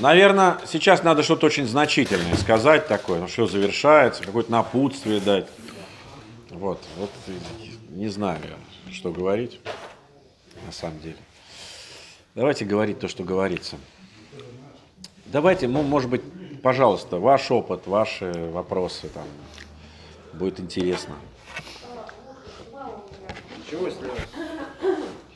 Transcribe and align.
Наверное, 0.00 0.58
сейчас 0.66 1.02
надо 1.02 1.24
что-то 1.24 1.46
очень 1.46 1.66
значительное 1.66 2.36
сказать 2.36 2.86
такое, 2.86 3.20
ну 3.20 3.26
что 3.26 3.46
завершается, 3.46 4.22
какое-то 4.22 4.52
напутствие 4.52 5.20
дать. 5.20 5.48
Вот, 6.50 6.80
вот 6.96 7.10
не 7.90 8.08
знаю, 8.08 8.38
что 8.92 9.10
говорить 9.10 9.60
на 10.64 10.72
самом 10.72 11.00
деле. 11.00 11.16
Давайте 12.36 12.64
говорить 12.64 13.00
то, 13.00 13.08
что 13.08 13.24
говорится. 13.24 13.76
Давайте, 15.26 15.66
ну, 15.66 15.82
может 15.82 16.08
быть, 16.08 16.22
пожалуйста, 16.62 17.18
ваш 17.18 17.50
опыт, 17.50 17.88
ваши 17.88 18.32
вопросы 18.52 19.08
там. 19.08 19.26
Будет 20.32 20.60
интересно. 20.60 21.16
Чего 23.68 23.90
сливать? 23.90 24.28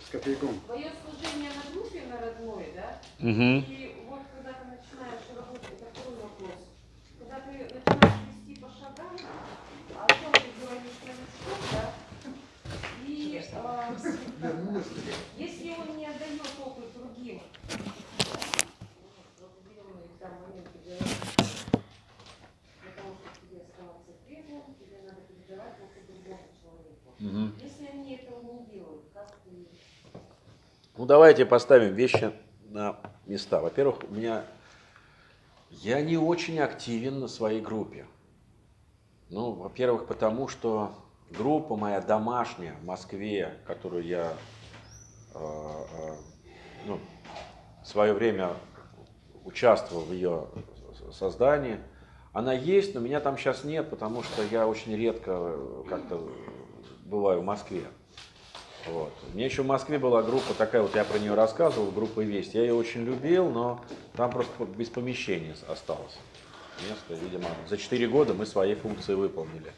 С 0.07 0.11
копейком. 0.11 0.61
Твое 0.67 0.93
служение 1.03 1.51
на 1.51 1.75
группе 1.75 2.03
на 2.09 2.21
родной, 2.21 2.67
да? 2.77 3.01
Угу. 3.19 3.82
Если 15.37 15.71
он 15.71 15.97
не 15.97 16.07
отдает 16.07 16.41
опыт 16.65 16.85
другим, 16.95 17.41
в 17.69 19.45
определенные 19.45 20.09
там 20.19 20.33
моменты 20.43 20.79
говорит, 20.85 21.07
для 22.81 22.91
того, 22.91 23.15
чтобы 23.19 23.37
тебе 23.41 23.63
оставаться 23.63 24.13
первым, 24.29 24.75
тебе 24.75 24.97
надо 25.05 25.21
передавать 25.29 25.75
опыт 25.81 26.03
другому 26.07 26.49
человеку. 26.63 27.09
Угу. 27.21 27.43
Если 27.63 27.87
они 27.87 28.15
этого 28.15 28.43
не 28.43 28.65
делают, 28.67 29.03
как 29.15 29.29
ты 29.45 29.51
Ну, 30.97 31.07
давайте 31.07 31.47
поставим 31.47 31.95
вещи 31.95 32.33
на 32.71 32.97
места. 33.27 33.61
Во-первых, 33.61 34.05
у 34.09 34.15
меня... 34.15 34.45
Я 35.71 36.03
не 36.03 36.19
очень 36.19 36.61
активен 36.61 37.19
на 37.19 37.29
своей 37.29 37.63
группе. 37.63 38.07
Ну, 39.31 39.53
во-первых, 39.53 40.07
потому 40.07 40.47
что 40.47 40.93
группа 41.31 41.77
моя 41.77 42.03
домашняя 42.03 42.75
в 42.75 42.85
Москве, 42.85 43.59
которую 43.67 44.05
я 44.05 44.35
ну, 45.35 47.01
в 47.83 47.87
свое 47.87 48.13
время 48.13 48.51
участвовал 49.45 50.03
в 50.03 50.13
ее 50.13 50.47
создании, 51.13 51.79
она 52.33 52.53
есть, 52.53 52.95
но 52.95 53.01
меня 53.01 53.21
там 53.21 53.37
сейчас 53.37 53.65
нет, 53.65 53.91
потому 53.91 54.23
что 54.23 54.43
я 54.45 54.67
очень 54.67 54.97
редко 54.97 55.59
как-то 55.89 56.29
бываю 57.05 57.41
в 57.41 57.45
Москве. 57.45 57.85
Вот. 58.87 59.13
У 59.31 59.37
меня 59.37 59.47
еще 59.47 59.63
в 59.63 59.67
Москве 59.67 59.99
была 59.99 60.23
группа 60.23 60.55
такая, 60.55 60.83
вот 60.83 60.95
я 60.97 61.05
про 61.05 61.19
нее 61.19 61.35
рассказывал, 61.35 61.91
группа 61.91 62.21
Весть. 62.21 62.55
Я 62.55 62.63
ее 62.63 62.75
очень 62.75 63.05
любил, 63.05 63.49
но 63.49 63.81
там 64.17 64.31
просто 64.31 64.65
без 64.65 64.89
помещения 64.89 65.55
осталось. 65.69 66.19
Место, 66.89 67.15
видимо, 67.23 67.49
за 67.69 67.77
4 67.77 68.09
года 68.09 68.35
мы 68.35 68.47
свои 68.47 68.75
функции 68.75 69.15
выполнили. 69.15 69.73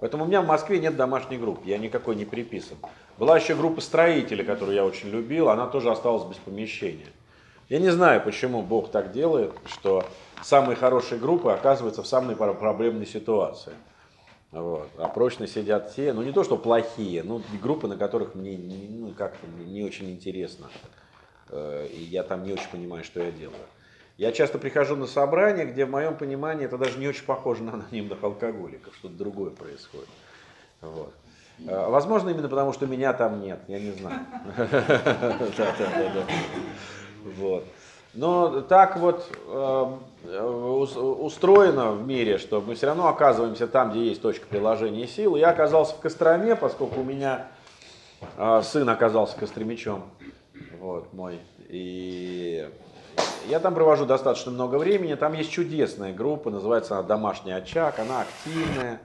Поэтому 0.00 0.24
у 0.24 0.26
меня 0.26 0.40
в 0.40 0.46
Москве 0.46 0.78
нет 0.78 0.96
домашней 0.96 1.36
группы, 1.36 1.68
я 1.68 1.78
никакой 1.78 2.16
не 2.16 2.24
приписан. 2.24 2.78
Была 3.18 3.36
еще 3.36 3.54
группа 3.54 3.80
строителей, 3.82 4.44
которую 4.44 4.74
я 4.74 4.84
очень 4.84 5.10
любил, 5.10 5.50
она 5.50 5.66
тоже 5.66 5.90
осталась 5.90 6.24
без 6.24 6.36
помещения. 6.38 7.06
Я 7.68 7.78
не 7.78 7.90
знаю, 7.90 8.22
почему 8.22 8.62
Бог 8.62 8.90
так 8.90 9.12
делает, 9.12 9.52
что 9.66 10.04
самые 10.42 10.74
хорошие 10.74 11.20
группы 11.20 11.50
оказываются 11.52 12.02
в 12.02 12.06
самой 12.06 12.34
пр- 12.34 12.54
проблемной 12.54 13.06
ситуации. 13.06 13.74
Вот. 14.50 14.88
А 14.96 15.06
прочно 15.06 15.46
сидят 15.46 15.94
те, 15.94 16.12
ну 16.12 16.22
не 16.22 16.32
то, 16.32 16.42
что 16.42 16.56
плохие, 16.56 17.22
ну 17.22 17.40
группы, 17.62 17.86
на 17.86 17.96
которых 17.96 18.34
мне 18.34 18.56
не- 18.56 18.88
ну, 18.88 19.12
как-то 19.12 19.46
не, 19.58 19.64
не 19.66 19.84
очень 19.84 20.10
интересно. 20.10 20.66
Э, 21.50 21.86
И 21.92 22.02
я 22.02 22.24
там 22.24 22.42
не 22.42 22.52
очень 22.54 22.68
понимаю, 22.72 23.04
что 23.04 23.20
я 23.22 23.30
делаю. 23.30 23.54
Я 24.20 24.32
часто 24.32 24.58
прихожу 24.58 24.96
на 24.96 25.06
собрания, 25.06 25.64
где 25.64 25.86
в 25.86 25.90
моем 25.90 26.14
понимании 26.14 26.66
это 26.66 26.76
даже 26.76 26.98
не 26.98 27.08
очень 27.08 27.24
похоже 27.24 27.62
на 27.62 27.72
анонимных 27.72 28.22
алкоголиков, 28.22 28.94
что-то 28.96 29.14
другое 29.14 29.48
происходит. 29.50 30.10
Вот. 30.82 31.14
Э, 31.66 31.88
Возможно, 31.88 32.28
именно 32.28 32.50
потому, 32.50 32.74
что 32.74 32.86
меня 32.86 33.14
там 33.14 33.40
нет, 33.40 33.60
я 33.66 33.80
не 33.80 33.92
знаю. 33.92 34.20
Вот. 37.38 37.64
Но 38.12 38.60
так 38.60 38.98
вот 38.98 39.26
э, 39.46 39.86
ус- 40.38 40.98
устроено 40.98 41.92
в 41.92 42.06
мире, 42.06 42.36
что 42.36 42.60
мы 42.60 42.74
все 42.74 42.88
равно 42.88 43.08
оказываемся 43.08 43.68
там, 43.68 43.90
где 43.90 44.04
есть 44.04 44.20
точка 44.20 44.46
приложения 44.46 45.06
сил. 45.06 45.34
Я 45.34 45.48
оказался 45.48 45.94
в 45.94 46.00
Костроме, 46.00 46.56
поскольку 46.56 47.00
у 47.00 47.04
меня 47.04 47.46
э, 48.36 48.60
сын 48.64 48.86
оказался 48.86 49.34
костромичом, 49.38 50.02
вот 50.78 51.10
мой. 51.14 51.38
И 51.70 52.68
я 53.48 53.60
там 53.60 53.74
провожу 53.74 54.06
достаточно 54.06 54.50
много 54.50 54.76
времени. 54.76 55.14
Там 55.14 55.32
есть 55.34 55.50
чудесная 55.50 56.12
группа, 56.12 56.50
называется 56.50 56.98
она 56.98 57.06
«Домашний 57.06 57.52
очаг». 57.52 57.98
Она 57.98 58.22
активная, 58.22 59.00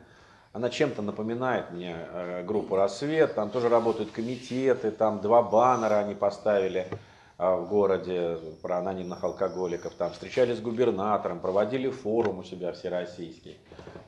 она 0.53 0.69
чем-то 0.69 1.01
напоминает 1.01 1.71
мне 1.71 1.95
э, 1.97 2.43
группу 2.43 2.75
«Рассвет». 2.75 3.35
Там 3.35 3.49
тоже 3.49 3.69
работают 3.69 4.11
комитеты, 4.11 4.91
там 4.91 5.21
два 5.21 5.41
баннера 5.41 5.95
они 5.95 6.15
поставили 6.15 6.87
а, 7.37 7.57
в 7.57 7.67
городе 7.67 8.37
про 8.61 8.77
анонимных 8.77 9.23
алкоголиков. 9.23 9.93
Там 9.93 10.11
встречались 10.11 10.57
с 10.57 10.61
губернатором, 10.61 11.39
проводили 11.39 11.89
форум 11.89 12.39
у 12.39 12.43
себя 12.43 12.71
всероссийский. 12.71 13.57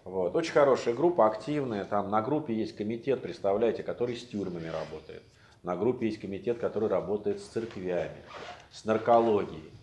Вот. 0.05 0.35
Очень 0.35 0.53
хорошая 0.53 0.93
группа, 0.93 1.27
активная. 1.27 1.83
Там 1.83 2.09
на 2.09 2.21
группе 2.21 2.53
есть 2.53 2.75
комитет, 2.77 3.21
представляете, 3.21 3.83
который 3.83 4.15
с 4.15 4.25
тюрьмами 4.25 4.67
работает. 4.67 5.23
На 5.63 5.75
группе 5.75 6.05
есть 6.05 6.21
комитет, 6.21 6.59
который 6.59 6.87
работает 6.87 7.41
с 7.41 7.43
церквями, 7.43 8.23
с 8.71 8.85
наркологией. 8.85 9.76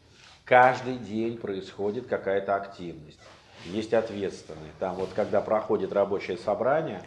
Каждый 0.45 0.99
день 0.99 1.39
происходит 1.39 2.07
какая-то 2.07 2.55
активность. 2.55 3.19
Есть 3.65 3.95
ответственные. 3.95 4.73
Там 4.79 4.97
вот 4.97 5.09
когда 5.15 5.41
проходит 5.41 5.93
рабочее 5.95 6.37
собрание, 6.37 7.03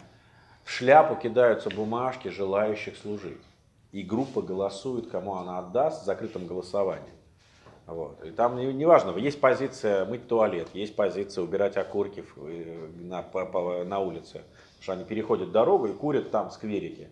в 0.64 0.70
шляпу 0.72 1.14
кидаются 1.14 1.70
бумажки 1.70 2.28
желающих 2.28 2.96
служить. 2.96 3.40
И 3.92 4.02
группа 4.02 4.42
голосует, 4.42 5.08
кому 5.08 5.36
она 5.36 5.60
отдаст, 5.60 6.02
в 6.02 6.04
закрытом 6.04 6.46
голосовании. 6.48 7.12
Вот. 7.86 8.22
И 8.24 8.30
там 8.32 8.56
не- 8.56 8.74
неважно, 8.74 9.16
есть 9.16 9.40
позиция 9.40 10.04
мыть 10.04 10.26
туалет, 10.28 10.68
есть 10.74 10.94
позиция 10.96 11.42
убирать 11.42 11.76
окурки 11.76 12.24
э, 12.36 12.88
на, 12.96 13.22
по- 13.22 13.46
по- 13.46 13.84
на 13.84 14.00
улице. 14.00 14.42
Потому 14.42 14.82
что 14.82 14.92
они 14.92 15.04
переходят 15.04 15.52
дорогу 15.52 15.86
и 15.86 15.92
курят 15.94 16.30
там 16.32 16.50
в 16.50 16.52
скверике. 16.52 17.08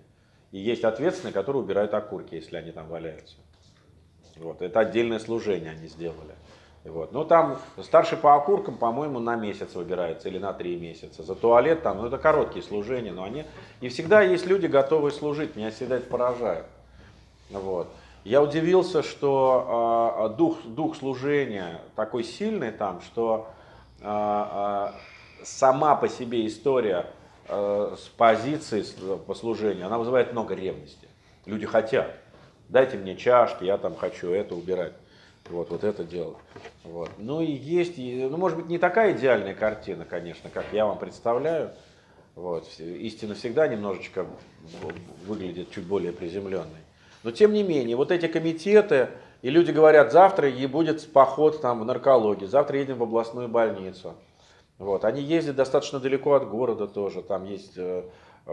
И 0.51 0.59
есть 0.59 0.85
ответственные, 0.85 1.33
которые 1.33 1.63
убирают 1.63 1.95
окурки, 1.95 2.35
если 2.35 2.57
они 2.57 2.73
там 2.73 2.89
валяются. 2.89 3.37
Вот. 4.37 4.63
Это 4.63 4.81
отдельное 4.81 5.19
служение 5.19 5.73
они 5.73 5.89
сделали. 5.89 6.35
Вот. 6.85 7.13
Ну 7.13 7.25
там 7.25 7.59
старший 7.83 8.17
по 8.17 8.37
окуркам, 8.37 8.77
по-моему, 8.77 9.19
на 9.19 9.35
месяц 9.35 9.75
выбирается 9.75 10.29
или 10.29 10.39
на 10.39 10.53
три 10.53 10.77
месяца. 10.77 11.23
За 11.23 11.35
туалет 11.35 11.83
там, 11.83 11.99
ну 11.99 12.07
это 12.07 12.19
короткие 12.19 12.63
служения, 12.63 13.13
но 13.13 13.25
они... 13.25 13.45
И 13.81 13.89
всегда 13.89 14.23
есть 14.23 14.47
люди, 14.47 14.67
готовые 14.67 15.13
служить, 15.13 15.57
меня 15.57 15.71
всегда 15.71 15.97
это 15.97 16.09
поражает. 16.09 16.67
Вот. 17.51 17.89
Я 18.25 18.43
удивился, 18.43 19.03
что 19.03 19.67
а, 20.19 20.29
дух, 20.29 20.59
дух 20.65 20.97
служения 20.97 21.81
такой 21.95 22.25
сильный 22.25 22.73
там, 22.73 23.01
что 23.01 23.49
а, 24.03 24.93
а, 24.93 25.45
сама 25.45 25.95
по 25.95 26.09
себе 26.09 26.47
история 26.47 27.07
а, 27.49 27.95
с 27.97 28.09
позиции 28.09 28.83
с- 28.83 28.95
по 29.27 29.35
служению, 29.35 29.87
она 29.87 29.99
вызывает 29.99 30.33
много 30.33 30.55
ревности. 30.55 31.09
Люди 31.47 31.67
хотят. 31.67 32.13
Дайте 32.69 32.97
мне 32.97 33.17
чашки, 33.17 33.65
я 33.65 33.79
там 33.79 33.95
хочу 33.95 34.31
это 34.31 34.55
убирать. 34.55 34.93
Вот, 35.49 35.71
вот 35.71 35.85
это 35.85 36.03
делать. 36.03 36.37
Вот. 36.83 37.11
Ну 37.19 37.41
и 37.41 37.53
есть, 37.53 37.97
ну 37.97 38.37
может 38.37 38.59
быть 38.59 38.67
не 38.67 38.79
такая 38.79 39.13
идеальная 39.13 39.55
картина, 39.55 40.05
конечно, 40.05 40.51
как 40.51 40.67
я 40.73 40.87
вам 40.87 40.99
представляю. 40.99 41.71
Вот. 42.35 42.69
Истина 42.79 43.35
всегда 43.35 43.69
немножечко 43.69 44.27
выглядит 45.27 45.71
чуть 45.71 45.85
более 45.85 46.13
приземленной. 46.13 46.83
Но 47.23 47.31
тем 47.31 47.53
не 47.53 47.63
менее, 47.63 47.97
вот 47.97 48.11
эти 48.11 48.27
комитеты, 48.27 49.09
и 49.43 49.51
люди 49.51 49.71
говорят, 49.71 50.13
завтра 50.13 50.49
и 50.49 50.67
будет 50.67 51.13
поход 51.13 51.61
там 51.61 51.81
в 51.81 51.85
наркологию, 51.85 52.49
завтра 52.49 52.79
едем 52.79 52.99
в 52.99 53.03
областную 53.05 53.49
больницу. 53.49 54.15
Вот. 54.79 55.05
Они 55.05 55.23
ездят 55.23 55.57
достаточно 55.57 56.01
далеко 56.01 56.35
от 56.35 56.49
города 56.49 56.87
тоже, 56.87 57.23
там 57.23 57.45
есть 57.45 57.75
э, 57.77 58.03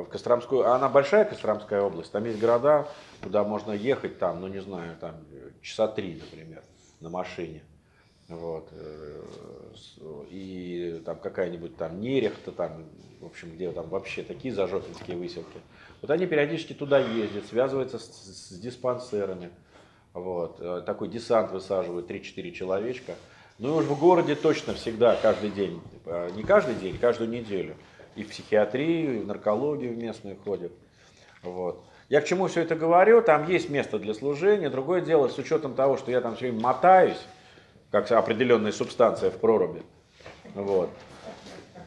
в 0.02 0.06
Костромскую, 0.06 0.70
она 0.72 0.90
большая 0.90 1.24
Костромская 1.24 1.82
область, 1.82 2.12
там 2.12 2.26
есть 2.26 2.40
города, 2.40 2.88
куда 3.22 3.44
можно 3.44 3.72
ехать 3.72 4.18
там, 4.18 4.42
ну 4.42 4.48
не 4.48 4.60
знаю, 4.60 4.98
там 5.00 5.16
часа 5.62 5.88
три, 5.88 6.16
например, 6.16 6.64
на 7.00 7.10
машине. 7.10 7.64
Вот. 8.28 8.70
э, 8.72 9.22
И 10.32 11.02
там 11.06 11.20
какая-нибудь 11.20 11.78
там 11.78 12.00
нерехта, 12.02 12.52
там, 12.52 12.86
в 13.22 13.26
общем, 13.26 13.52
где 13.52 13.72
там 13.72 13.90
вообще 13.90 14.24
такие 14.24 14.54
зажопинские 14.54 15.18
выселки. 15.18 15.60
Вот 16.02 16.10
они 16.10 16.26
периодически 16.26 16.74
туда 16.74 17.00
ездят, 17.00 17.46
связываются 17.46 18.00
с, 18.00 18.06
с 18.06 18.60
диспансерами. 18.60 19.52
Вот. 20.14 20.58
э, 20.60 20.82
Такой 20.86 21.10
десант 21.10 21.52
высаживают 21.52 22.10
3-4 22.10 22.52
человечка. 22.52 23.16
Ну 23.60 23.76
и 23.76 23.84
уж 23.84 23.86
в 23.86 24.00
городе 24.00 24.36
точно 24.36 24.74
всегда, 24.74 25.16
каждый 25.22 25.52
день, 25.52 25.82
э, 26.06 26.32
не 26.36 26.44
каждый 26.44 26.76
день, 26.76 26.98
каждую 26.98 27.30
неделю. 27.30 27.76
И 28.16 28.24
в 28.24 28.30
психиатрию, 28.30 29.16
и 29.16 29.20
в 29.20 29.28
наркологию 29.28 29.96
местную 29.96 30.38
ходят. 30.44 30.72
Вот. 31.42 31.84
Я 32.10 32.22
к 32.22 32.26
чему 32.26 32.48
все 32.48 32.62
это 32.62 32.76
говорю? 32.76 33.22
Там 33.22 33.48
есть 33.48 33.70
место 33.70 33.98
для 33.98 34.14
служения. 34.14 34.70
Другое 34.70 35.02
дело, 35.02 35.30
с 35.30 35.38
учетом 35.38 35.74
того, 35.74 35.98
что 35.98 36.12
я 36.12 36.22
там 36.22 36.36
все 36.36 36.50
время 36.50 36.62
мотаюсь, 36.62 37.20
как 37.92 38.12
определенная 38.12 38.72
субстанция 38.72 39.32
в 39.32 39.38
проруби. 39.38 39.82
Вот. 40.54 40.90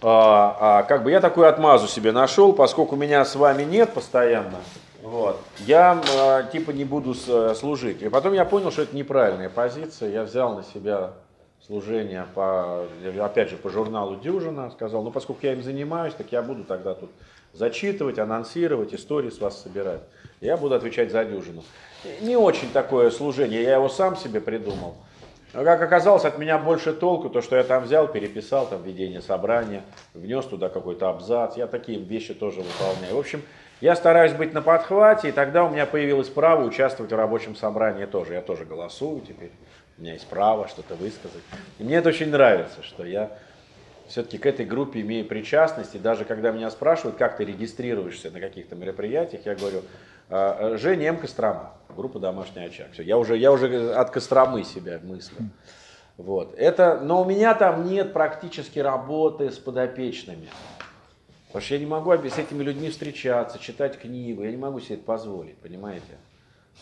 А, 0.02 0.56
а, 0.60 0.82
как 0.82 1.04
бы 1.04 1.10
я 1.10 1.20
такую 1.20 1.48
отмазу 1.48 1.88
себе 1.88 2.12
нашел, 2.12 2.52
поскольку 2.52 2.96
меня 2.96 3.24
с 3.24 3.34
вами 3.34 3.62
нет 3.62 3.94
постоянно, 3.94 4.58
вот, 5.02 5.40
я 5.60 6.02
а, 6.16 6.42
типа 6.42 6.70
не 6.72 6.84
буду 6.84 7.14
с, 7.14 7.54
служить. 7.54 8.02
И 8.02 8.08
потом 8.08 8.34
я 8.34 8.44
понял, 8.44 8.70
что 8.70 8.82
это 8.82 8.94
неправильная 8.94 9.48
позиция, 9.48 10.10
я 10.10 10.22
взял 10.24 10.54
на 10.54 10.64
себя 10.64 11.12
служение 11.66 12.26
по, 12.34 12.86
опять 13.20 13.50
же, 13.50 13.56
по 13.56 13.70
журналу 13.70 14.16
Дюжина, 14.16 14.70
сказал, 14.70 15.02
ну 15.02 15.10
поскольку 15.10 15.40
я 15.46 15.52
им 15.52 15.62
занимаюсь, 15.62 16.14
так 16.14 16.30
я 16.30 16.42
буду 16.42 16.64
тогда 16.64 16.94
тут 16.94 17.10
зачитывать, 17.52 18.18
анонсировать, 18.18 18.94
истории 18.94 19.30
с 19.30 19.40
вас 19.40 19.62
собирать. 19.62 20.02
Я 20.40 20.56
буду 20.56 20.74
отвечать 20.74 21.10
за 21.10 21.24
Дюжину. 21.24 21.64
Не 22.20 22.36
очень 22.36 22.70
такое 22.70 23.10
служение, 23.10 23.62
я 23.62 23.74
его 23.74 23.88
сам 23.88 24.16
себе 24.16 24.40
придумал. 24.40 24.94
Но 25.54 25.64
как 25.64 25.80
оказалось, 25.80 26.24
от 26.24 26.38
меня 26.38 26.58
больше 26.58 26.92
толку, 26.92 27.30
то, 27.30 27.40
что 27.40 27.56
я 27.56 27.64
там 27.64 27.84
взял, 27.84 28.06
переписал 28.08 28.66
там 28.66 28.82
ведение 28.82 29.22
собрания, 29.22 29.82
внес 30.12 30.44
туда 30.44 30.68
какой-то 30.68 31.08
абзац, 31.08 31.56
я 31.56 31.66
такие 31.66 31.98
вещи 31.98 32.34
тоже 32.34 32.60
выполняю. 32.60 33.16
В 33.16 33.18
общем, 33.18 33.42
я 33.80 33.96
стараюсь 33.96 34.32
быть 34.32 34.52
на 34.52 34.62
подхвате, 34.62 35.30
и 35.30 35.32
тогда 35.32 35.64
у 35.64 35.70
меня 35.70 35.86
появилось 35.86 36.28
право 36.28 36.64
участвовать 36.64 37.12
в 37.12 37.16
рабочем 37.16 37.56
собрании 37.56 38.04
тоже. 38.04 38.34
Я 38.34 38.42
тоже 38.42 38.64
голосую 38.64 39.20
теперь, 39.20 39.50
у 39.98 40.02
меня 40.02 40.12
есть 40.12 40.26
право 40.26 40.68
что-то 40.68 40.94
высказать. 40.94 41.42
И 41.78 41.84
мне 41.84 41.96
это 41.96 42.10
очень 42.10 42.30
нравится, 42.30 42.82
что 42.82 43.04
я 43.04 43.30
все-таки 44.08 44.38
к 44.38 44.46
этой 44.46 44.66
группе 44.66 45.00
имею 45.00 45.26
причастность, 45.26 45.94
и 45.94 45.98
даже 45.98 46.24
когда 46.24 46.50
меня 46.50 46.70
спрашивают, 46.70 47.16
как 47.16 47.36
ты 47.38 47.44
регистрируешься 47.44 48.30
на 48.30 48.40
каких-то 48.40 48.76
мероприятиях, 48.76 49.46
я 49.46 49.54
говорю, 49.54 49.82
«А, 50.28 50.74
э, 50.74 50.76
Женя 50.76 51.08
М. 51.08 51.16
Кострома, 51.16 51.72
группа 51.96 52.18
«Домашний 52.18 52.64
очаг». 52.64 52.88
Все, 52.92 53.02
я, 53.02 53.18
уже, 53.18 53.36
я 53.36 53.50
уже 53.50 53.92
от 53.94 54.10
Костромы 54.10 54.64
себя 54.64 55.00
мыслю. 55.02 55.38
Вот. 56.16 56.54
Это, 56.56 57.00
но 57.00 57.22
у 57.22 57.24
меня 57.24 57.54
там 57.54 57.84
нет 57.84 58.12
практически 58.12 58.78
работы 58.78 59.50
с 59.50 59.58
подопечными. 59.58 60.48
Потому 61.48 61.64
что 61.64 61.74
я 61.74 61.80
не 61.80 61.86
могу 61.86 62.12
с 62.12 62.38
этими 62.38 62.62
людьми 62.62 62.90
встречаться, 62.90 63.58
читать 63.58 63.98
книгу, 63.98 64.42
я 64.42 64.50
не 64.50 64.56
могу 64.56 64.80
себе 64.80 64.96
это 64.96 65.04
позволить, 65.04 65.56
понимаете? 65.58 66.04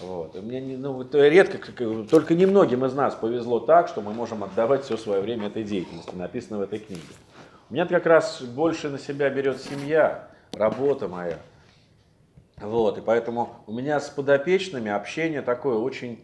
Вот. 0.00 0.34
У 0.34 0.42
меня 0.42 0.60
не, 0.60 0.76
ну, 0.76 1.06
редко, 1.12 1.58
только 2.04 2.34
немногим 2.34 2.84
из 2.84 2.94
нас 2.94 3.14
повезло 3.14 3.60
так, 3.60 3.88
что 3.88 4.00
мы 4.00 4.12
можем 4.12 4.42
отдавать 4.42 4.84
все 4.84 4.96
свое 4.96 5.20
время 5.20 5.46
этой 5.46 5.62
деятельности, 5.62 6.14
написано 6.14 6.58
в 6.58 6.62
этой 6.62 6.80
книге. 6.80 7.02
У 7.70 7.74
меня 7.74 7.86
как 7.86 8.06
раз 8.06 8.42
больше 8.42 8.88
на 8.88 8.98
себя 8.98 9.30
берет 9.30 9.60
семья, 9.60 10.28
работа 10.52 11.06
моя. 11.06 11.38
Вот, 12.60 12.98
и 12.98 13.00
поэтому 13.00 13.50
у 13.66 13.72
меня 13.72 14.00
с 14.00 14.08
подопечными 14.10 14.90
общение 14.90 15.42
такое 15.42 15.76
очень 15.76 16.20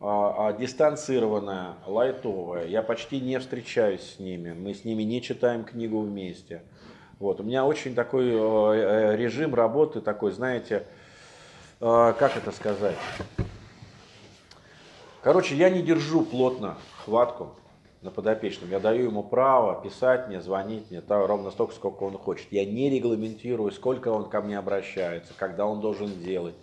а, 0.00 0.48
а, 0.48 0.52
дистанцированное, 0.54 1.74
лайтовое. 1.86 2.66
Я 2.66 2.82
почти 2.82 3.20
не 3.20 3.38
встречаюсь 3.38 4.14
с 4.16 4.18
ними, 4.18 4.52
мы 4.52 4.74
с 4.74 4.84
ними 4.84 5.02
не 5.02 5.20
читаем 5.20 5.64
книгу 5.64 6.00
вместе. 6.00 6.62
Вот, 7.18 7.40
у 7.40 7.42
меня 7.42 7.66
очень 7.66 7.94
такой 7.94 8.30
э, 8.30 9.16
режим 9.16 9.54
работы, 9.54 10.00
такой, 10.00 10.32
знаете, 10.32 10.76
э, 10.76 10.99
как 11.80 12.36
это 12.36 12.52
сказать? 12.52 12.96
Короче, 15.22 15.54
я 15.54 15.70
не 15.70 15.82
держу 15.82 16.22
плотно 16.22 16.76
хватку 17.04 17.54
на 18.02 18.10
подопечном. 18.10 18.70
Я 18.70 18.80
даю 18.80 19.06
ему 19.06 19.22
право 19.22 19.82
писать 19.82 20.28
мне, 20.28 20.40
звонить 20.40 20.90
мне 20.90 21.00
то, 21.00 21.26
ровно 21.26 21.50
столько, 21.50 21.74
сколько 21.74 22.04
он 22.04 22.16
хочет. 22.16 22.46
Я 22.50 22.64
не 22.64 22.90
регламентирую, 22.90 23.70
сколько 23.72 24.08
он 24.08 24.28
ко 24.28 24.40
мне 24.40 24.58
обращается, 24.58 25.32
когда 25.36 25.66
он 25.66 25.80
должен 25.80 26.08
делать. 26.20 26.54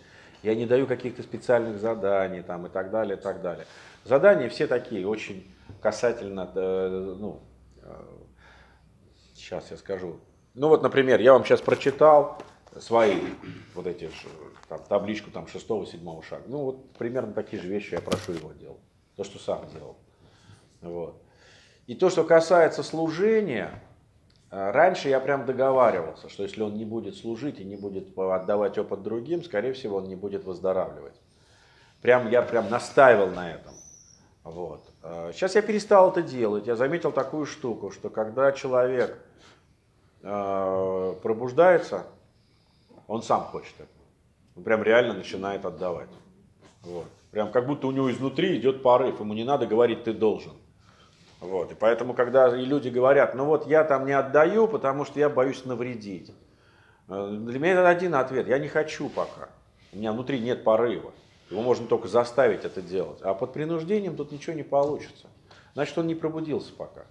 Я 0.42 0.54
не 0.54 0.66
даю 0.66 0.86
каких-то 0.86 1.22
специальных 1.22 1.80
заданий 1.80 2.42
там, 2.42 2.66
и 2.66 2.68
так 2.68 2.90
далее, 2.90 3.16
и 3.16 3.20
так 3.20 3.42
далее. 3.42 3.66
Задания 4.04 4.48
все 4.48 4.66
такие, 4.66 5.06
очень 5.06 5.52
касательно, 5.80 6.48
э, 6.54 7.16
ну, 7.18 7.40
э, 7.82 8.02
сейчас 9.34 9.70
я 9.72 9.76
скажу. 9.76 10.20
Ну 10.54 10.68
вот, 10.68 10.82
например, 10.82 11.20
я 11.20 11.32
вам 11.32 11.44
сейчас 11.44 11.60
прочитал 11.60 12.40
свои 12.76 13.20
вот 13.74 13.86
эти 13.86 14.10
там, 14.68 14.80
табличку 14.88 15.30
там 15.30 15.46
шестого, 15.48 15.86
седьмого 15.86 16.22
шага. 16.22 16.44
Ну 16.46 16.64
вот 16.64 16.92
примерно 16.92 17.32
такие 17.32 17.60
же 17.60 17.68
вещи 17.68 17.94
я 17.94 18.00
прошу 18.00 18.32
его 18.32 18.52
делать. 18.52 18.80
То, 19.16 19.24
что 19.24 19.38
сам 19.38 19.68
делал. 19.72 19.96
Вот. 20.80 21.20
И 21.86 21.94
то, 21.94 22.10
что 22.10 22.22
касается 22.22 22.82
служения, 22.82 23.82
э, 24.50 24.70
раньше 24.70 25.08
я 25.08 25.20
прям 25.20 25.46
договаривался, 25.46 26.28
что 26.28 26.42
если 26.42 26.62
он 26.62 26.74
не 26.74 26.84
будет 26.84 27.16
служить 27.16 27.58
и 27.60 27.64
не 27.64 27.76
будет 27.76 28.16
отдавать 28.16 28.78
опыт 28.78 29.02
другим, 29.02 29.42
скорее 29.42 29.72
всего, 29.72 29.96
он 29.96 30.08
не 30.08 30.14
будет 30.14 30.44
выздоравливать. 30.44 31.14
Прям 32.02 32.30
я 32.30 32.42
прям 32.42 32.70
настаивал 32.70 33.28
на 33.28 33.50
этом. 33.50 33.74
Вот. 34.44 34.84
Сейчас 35.32 35.56
э, 35.56 35.60
я 35.60 35.62
перестал 35.62 36.10
это 36.10 36.22
делать. 36.22 36.66
Я 36.66 36.76
заметил 36.76 37.10
такую 37.10 37.46
штуку, 37.46 37.90
что 37.90 38.10
когда 38.10 38.52
человек 38.52 39.18
э, 40.22 41.14
пробуждается, 41.22 42.06
он 43.08 43.22
сам 43.22 43.40
хочет 43.42 43.74
это. 43.78 43.88
Он 44.54 44.62
прям 44.62 44.82
реально 44.84 45.14
начинает 45.14 45.64
отдавать. 45.64 46.10
Вот. 46.82 47.06
Прям 47.32 47.50
как 47.50 47.66
будто 47.66 47.88
у 47.88 47.90
него 47.90 48.10
изнутри 48.12 48.56
идет 48.58 48.82
порыв. 48.82 49.18
Ему 49.18 49.34
не 49.34 49.44
надо 49.44 49.66
говорить, 49.66 50.04
ты 50.04 50.12
должен. 50.12 50.52
Вот. 51.40 51.72
И 51.72 51.74
поэтому, 51.74 52.14
когда 52.14 52.56
и 52.56 52.64
люди 52.64 52.88
говорят, 52.88 53.34
ну 53.34 53.46
вот 53.46 53.66
я 53.66 53.82
там 53.82 54.06
не 54.06 54.12
отдаю, 54.12 54.68
потому 54.68 55.04
что 55.04 55.18
я 55.18 55.28
боюсь 55.28 55.64
навредить. 55.64 56.32
Э, 57.08 57.28
для 57.30 57.58
меня 57.58 57.72
это 57.72 57.88
один 57.88 58.14
ответ. 58.14 58.46
Я 58.46 58.58
не 58.58 58.68
хочу 58.68 59.08
пока. 59.08 59.48
У 59.92 59.96
меня 59.96 60.12
внутри 60.12 60.38
нет 60.38 60.62
порыва. 60.62 61.12
Его 61.50 61.62
можно 61.62 61.86
только 61.86 62.08
заставить 62.08 62.64
это 62.64 62.82
делать. 62.82 63.20
А 63.22 63.32
под 63.32 63.54
принуждением 63.54 64.16
тут 64.16 64.32
ничего 64.32 64.54
не 64.54 64.62
получится. 64.62 65.28
Значит, 65.72 65.96
он 65.96 66.06
не 66.06 66.14
пробудился 66.14 66.72
пока. 66.74 67.06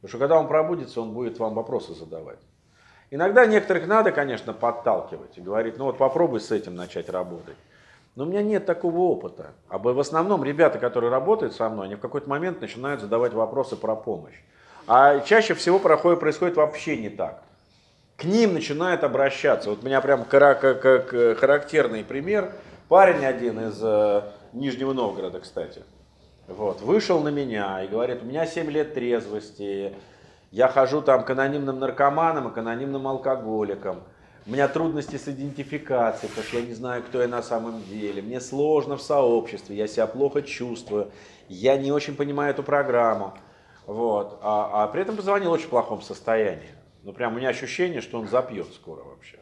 Потому 0.00 0.08
что 0.08 0.18
когда 0.18 0.38
он 0.38 0.48
пробудится, 0.48 1.00
он 1.00 1.12
будет 1.12 1.38
вам 1.38 1.54
вопросы 1.54 1.94
задавать. 1.94 2.38
Иногда 3.10 3.44
некоторых 3.46 3.86
надо, 3.86 4.12
конечно, 4.12 4.52
подталкивать 4.52 5.36
и 5.36 5.40
говорить, 5.40 5.78
ну 5.78 5.86
вот 5.86 5.98
попробуй 5.98 6.40
с 6.40 6.50
этим 6.52 6.76
начать 6.76 7.08
работать. 7.08 7.56
Но 8.14 8.24
у 8.24 8.26
меня 8.26 8.42
нет 8.42 8.66
такого 8.66 8.98
опыта. 8.98 9.52
А 9.68 9.78
в 9.78 9.98
основном 9.98 10.44
ребята, 10.44 10.78
которые 10.78 11.10
работают 11.10 11.54
со 11.54 11.68
мной, 11.68 11.86
они 11.86 11.94
в 11.96 12.00
какой-то 12.00 12.28
момент 12.28 12.60
начинают 12.60 13.00
задавать 13.00 13.32
вопросы 13.32 13.76
про 13.76 13.96
помощь. 13.96 14.34
А 14.86 15.20
чаще 15.20 15.54
всего 15.54 15.78
проходит, 15.78 16.20
происходит 16.20 16.56
вообще 16.56 16.96
не 16.96 17.08
так. 17.08 17.42
К 18.16 18.24
ним 18.24 18.54
начинают 18.54 19.04
обращаться. 19.04 19.70
Вот 19.70 19.82
у 19.82 19.86
меня 19.86 20.00
прям 20.00 20.24
как 20.24 20.70
характерный 21.38 22.04
пример. 22.04 22.52
Парень 22.88 23.24
один 23.24 23.68
из 23.68 23.78
э, 23.82 24.22
Нижнего 24.52 24.92
Новгорода, 24.92 25.38
кстати. 25.38 25.84
Вот, 26.48 26.80
вышел 26.80 27.20
на 27.20 27.28
меня 27.28 27.82
и 27.84 27.86
говорит, 27.86 28.22
у 28.22 28.26
меня 28.26 28.44
7 28.44 28.68
лет 28.68 28.94
трезвости, 28.94 29.94
я 30.50 30.68
хожу 30.68 31.00
там 31.00 31.24
к 31.24 31.30
анонимным 31.30 31.78
наркоманам 31.78 32.48
и 32.48 32.52
к 32.52 32.58
анонимным 32.58 33.06
алкоголикам. 33.06 34.02
У 34.46 34.50
меня 34.50 34.68
трудности 34.68 35.16
с 35.16 35.28
идентификацией, 35.28 36.28
потому 36.30 36.46
что 36.46 36.58
я 36.58 36.66
не 36.66 36.74
знаю, 36.74 37.02
кто 37.02 37.20
я 37.20 37.28
на 37.28 37.42
самом 37.42 37.82
деле. 37.84 38.22
Мне 38.22 38.40
сложно 38.40 38.96
в 38.96 39.02
сообществе, 39.02 39.76
я 39.76 39.86
себя 39.86 40.06
плохо 40.06 40.42
чувствую. 40.42 41.10
Я 41.48 41.76
не 41.76 41.92
очень 41.92 42.16
понимаю 42.16 42.50
эту 42.50 42.62
программу. 42.62 43.34
Вот. 43.86 44.38
А, 44.42 44.84
а 44.84 44.88
при 44.88 45.02
этом 45.02 45.16
позвонил 45.16 45.50
в 45.50 45.52
очень 45.52 45.68
плохом 45.68 46.02
состоянии. 46.02 46.70
Ну, 47.02 47.12
прям 47.12 47.34
у 47.34 47.36
меня 47.36 47.50
ощущение, 47.50 48.00
что 48.00 48.18
он 48.18 48.28
запьет 48.28 48.66
скоро 48.74 49.02
вообще. 49.02 49.38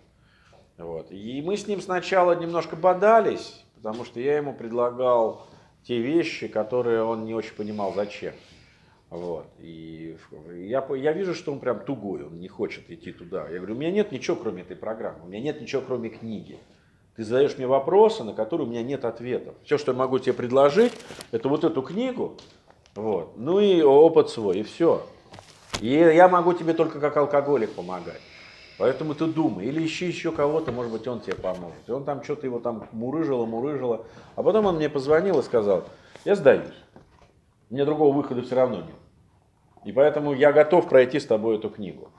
Вот. 0.77 1.11
И 1.11 1.43
мы 1.43 1.57
с 1.57 1.67
ним 1.67 1.81
сначала 1.81 2.33
немножко 2.33 2.77
бодались, 2.77 3.65
потому 3.77 4.05
что 4.05 4.21
я 4.21 4.37
ему 4.37 4.53
предлагал 4.53 5.47
те 5.85 5.99
вещи, 6.01 6.49
которые 6.49 7.03
он 7.03 7.25
не 7.25 7.35
очень 7.35 7.55
понимал 7.55 7.95
зачем. 7.95 8.35
Вот. 9.11 9.47
И 9.59 10.17
я, 10.67 10.87
я 10.95 11.13
вижу, 11.13 11.35
что 11.35 11.53
он 11.53 11.61
прям 11.61 11.81
тугой, 11.81 12.25
он 12.25 12.39
не 12.39 12.49
хочет 12.49 12.91
идти 12.91 13.13
туда. 13.13 13.49
Я 13.49 13.59
говорю, 13.59 13.75
у 13.75 13.79
меня 13.79 13.91
нет 13.91 14.13
ничего, 14.13 14.37
кроме 14.37 14.63
этой 14.63 14.77
программы, 14.77 15.25
у 15.25 15.27
меня 15.29 15.41
нет 15.41 15.61
ничего, 15.61 15.83
кроме 15.87 16.11
книги. 16.11 16.59
Ты 17.17 17.25
задаешь 17.25 17.57
мне 17.57 17.67
вопросы, 17.67 18.23
на 18.23 18.33
которые 18.33 18.67
у 18.69 18.71
меня 18.71 18.83
нет 18.83 19.05
ответов. 19.05 19.55
Все, 19.65 19.79
что 19.79 19.93
я 19.93 19.99
могу 19.99 20.19
тебе 20.19 20.35
предложить, 20.35 20.93
это 21.33 21.49
вот 21.49 21.65
эту 21.65 21.83
книгу, 21.83 22.37
вот, 22.95 23.37
ну 23.37 23.59
и 23.61 23.81
опыт 23.83 24.29
свой, 24.29 24.59
и 24.59 24.63
все. 24.63 25.07
И 25.81 25.89
я 25.89 26.29
могу 26.29 26.53
тебе 26.53 26.75
только 26.75 27.01
как 27.01 27.17
алкоголик 27.17 27.73
помогать. 27.73 28.21
Поэтому 28.79 29.15
ты 29.15 29.27
думай, 29.27 29.67
или 29.67 29.85
ищи 29.85 30.07
еще 30.07 30.31
кого-то, 30.31 30.71
может 30.71 30.93
быть, 30.93 31.09
он 31.09 31.21
тебе 31.21 31.35
поможет. 31.35 31.89
И 31.89 31.91
он 31.91 32.05
там 32.05 32.23
что-то 32.23 32.47
его 32.47 32.61
там 32.61 32.87
мурыжило, 32.93 33.45
мурыжило. 33.45 34.05
А 34.37 34.43
потом 34.43 34.67
он 34.67 34.77
мне 34.77 34.89
позвонил 34.89 35.41
и 35.41 35.43
сказал, 35.43 35.85
я 36.25 36.37
сдаюсь. 36.37 36.75
Мне 37.71 37.85
другого 37.85 38.15
выхода 38.15 38.43
все 38.43 38.55
равно 38.55 38.77
нет. 38.77 38.97
И 39.85 39.93
поэтому 39.93 40.33
я 40.33 40.53
готов 40.53 40.89
пройти 40.89 41.21
с 41.21 41.27
тобой 41.27 41.57
эту 41.57 41.71
книгу. 41.71 42.11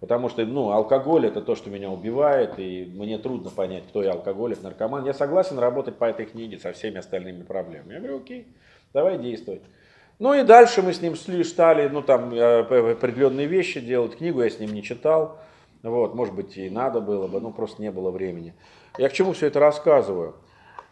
Потому 0.00 0.28
что 0.28 0.44
ну, 0.44 0.70
алкоголь 0.70 1.26
это 1.26 1.40
то, 1.40 1.54
что 1.54 1.70
меня 1.70 1.90
убивает, 1.90 2.58
и 2.58 2.90
мне 2.94 3.18
трудно 3.18 3.50
понять, 3.50 3.84
кто 3.88 4.02
я 4.02 4.12
алкоголик, 4.12 4.62
наркоман. 4.62 5.06
Я 5.06 5.14
согласен 5.14 5.58
работать 5.58 5.96
по 5.96 6.04
этой 6.04 6.26
книге 6.26 6.58
со 6.58 6.72
всеми 6.72 6.98
остальными 6.98 7.42
проблемами. 7.42 7.94
Я 7.94 7.98
говорю, 8.00 8.18
окей, 8.18 8.46
давай 8.92 9.18
действовать. 9.18 9.62
Ну 10.18 10.34
и 10.34 10.42
дальше 10.42 10.82
мы 10.82 10.92
с 10.92 11.00
ним 11.00 11.14
стали, 11.44 11.88
ну 11.88 12.02
там 12.02 12.32
э, 12.32 12.60
определенные 12.60 13.46
вещи 13.46 13.80
делать. 13.80 14.16
Книгу 14.16 14.42
я 14.42 14.50
с 14.50 14.58
ним 14.58 14.72
не 14.72 14.82
читал. 14.82 15.38
Вот, 15.82 16.14
может 16.14 16.34
быть, 16.34 16.56
и 16.56 16.68
надо 16.68 17.00
было 17.00 17.26
бы, 17.26 17.40
но 17.40 17.50
просто 17.50 17.80
не 17.80 17.90
было 17.90 18.10
времени. 18.10 18.54
Я 18.98 19.08
к 19.08 19.12
чему 19.12 19.32
все 19.32 19.46
это 19.46 19.60
рассказываю? 19.60 20.34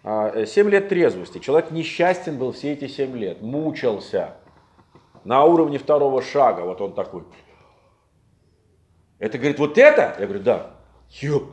А, 0.06 0.30
э, 0.34 0.62
лет 0.62 0.90
трезвости. 0.90 1.38
Человек 1.38 1.70
несчастен 1.70 2.36
был 2.36 2.52
все 2.52 2.74
эти 2.74 2.86
семь 2.86 3.16
лет, 3.16 3.40
мучился. 3.40 4.34
на 5.24 5.44
уровне 5.44 5.78
второго 5.78 6.20
шага, 6.20 6.60
вот 6.60 6.82
он 6.82 6.92
такой. 6.92 7.22
Это, 9.18 9.38
говорит, 9.38 9.58
вот 9.58 9.78
это? 9.78 10.14
Я 10.18 10.26
говорю, 10.26 10.42
да. 10.42 10.70
Ёп. 11.22 11.44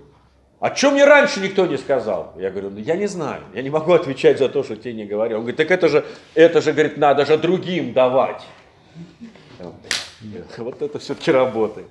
А 0.60 0.76
что 0.76 0.92
мне 0.92 1.06
раньше 1.06 1.40
никто 1.40 1.66
не 1.66 1.78
сказал? 1.78 2.34
Я 2.38 2.52
говорю, 2.52 2.70
ну 2.72 2.80
я 2.80 2.98
не 2.98 3.08
знаю, 3.08 3.42
я 3.54 3.62
не 3.62 3.70
могу 3.70 3.94
отвечать 3.94 4.38
за 4.38 4.50
то, 4.50 4.62
что 4.62 4.76
тебе 4.76 4.94
не 4.94 5.06
говорил. 5.06 5.38
Он 5.38 5.44
говорит, 5.44 5.58
так 5.58 5.72
это 5.72 5.88
же, 5.88 6.06
это 6.36 6.60
же, 6.62 6.74
говорит, 6.74 6.98
надо 6.98 7.26
же 7.26 7.38
другим 7.38 7.94
давать. 7.94 8.46
Вот 10.58 10.82
это 10.82 11.00
все-таки 11.00 11.32
работает. 11.32 11.88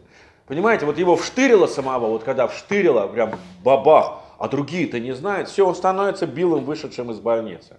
Понимаете, 0.47 0.87
вот 0.87 0.99
его 0.99 1.17
вштырило 1.17 1.67
самого, 1.67 2.07
вот 2.07 2.23
когда 2.23 2.47
вштырило, 2.47 3.09
прям 3.09 3.35
бабах, 3.65 4.21
а 4.41 4.49
другие-то 4.49 4.99
не 4.99 5.13
знают, 5.13 5.51
все, 5.51 5.67
он 5.67 5.75
становится 5.75 6.27
Биллом, 6.27 6.65
вышедшим 6.65 7.11
из 7.11 7.21
больницы. 7.21 7.77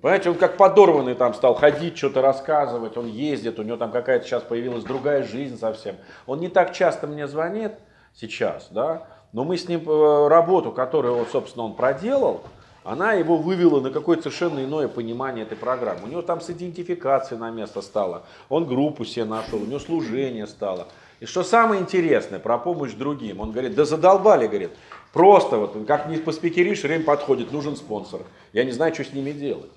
Понимаете, 0.00 0.30
он 0.30 0.36
как 0.36 0.56
подорванный 0.56 1.14
там 1.14 1.34
стал 1.34 1.54
ходить, 1.54 1.98
что-то 1.98 2.22
рассказывать, 2.22 2.96
он 2.96 3.06
ездит, 3.06 3.58
у 3.58 3.62
него 3.62 3.76
там 3.76 3.92
какая-то 3.92 4.24
сейчас 4.24 4.42
появилась 4.42 4.82
другая 4.82 5.24
жизнь 5.24 5.58
совсем. 5.58 5.96
Он 6.26 6.40
не 6.40 6.48
так 6.48 6.72
часто 6.72 7.06
мне 7.06 7.28
звонит 7.28 7.72
сейчас, 8.14 8.68
да, 8.70 9.08
но 9.34 9.44
мы 9.44 9.58
с 9.58 9.68
ним 9.68 9.86
э, 9.86 10.28
работу, 10.28 10.72
которую, 10.72 11.26
собственно, 11.26 11.66
он 11.66 11.74
проделал, 11.74 12.40
она 12.82 13.12
его 13.12 13.36
вывела 13.36 13.80
на 13.80 13.90
какое-то 13.90 14.22
совершенно 14.22 14.64
иное 14.64 14.88
понимание 14.88 15.44
этой 15.44 15.58
программы. 15.58 16.04
У 16.04 16.06
него 16.06 16.22
там 16.22 16.40
с 16.40 16.48
идентификацией 16.48 17.38
на 17.38 17.50
место 17.50 17.82
стало, 17.82 18.22
он 18.48 18.64
группу 18.64 19.04
себе 19.04 19.26
нашел, 19.26 19.60
у 19.60 19.66
него 19.66 19.78
служение 19.78 20.46
стало. 20.46 20.86
И 21.20 21.26
что 21.26 21.42
самое 21.42 21.80
интересное 21.80 22.38
про 22.38 22.58
помощь 22.58 22.92
другим, 22.92 23.40
он 23.40 23.52
говорит, 23.52 23.74
да 23.74 23.84
задолбали, 23.84 24.46
говорит, 24.46 24.72
просто 25.14 25.56
вот 25.56 25.86
как 25.86 26.08
не 26.08 26.18
поспикеришь, 26.18 26.82
время 26.82 27.04
подходит, 27.04 27.52
нужен 27.52 27.76
спонсор. 27.76 28.20
Я 28.52 28.64
не 28.64 28.72
знаю, 28.72 28.92
что 28.92 29.04
с 29.04 29.12
ними 29.14 29.30
делать. 29.30 29.70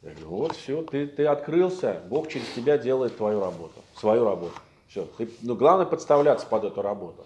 Я 0.00 0.10
говорю, 0.10 0.28
вот 0.28 0.56
все, 0.56 0.82
ты, 0.82 1.06
ты 1.06 1.26
открылся, 1.26 2.00
Бог 2.08 2.28
через 2.28 2.46
тебя 2.56 2.78
делает 2.78 3.16
твою 3.16 3.40
работу, 3.40 3.74
свою 3.94 4.24
работу. 4.24 4.54
Все, 4.88 5.06
ты, 5.18 5.28
ну, 5.42 5.54
главное 5.54 5.86
подставляться 5.86 6.46
под 6.46 6.64
эту 6.64 6.80
работу. 6.80 7.24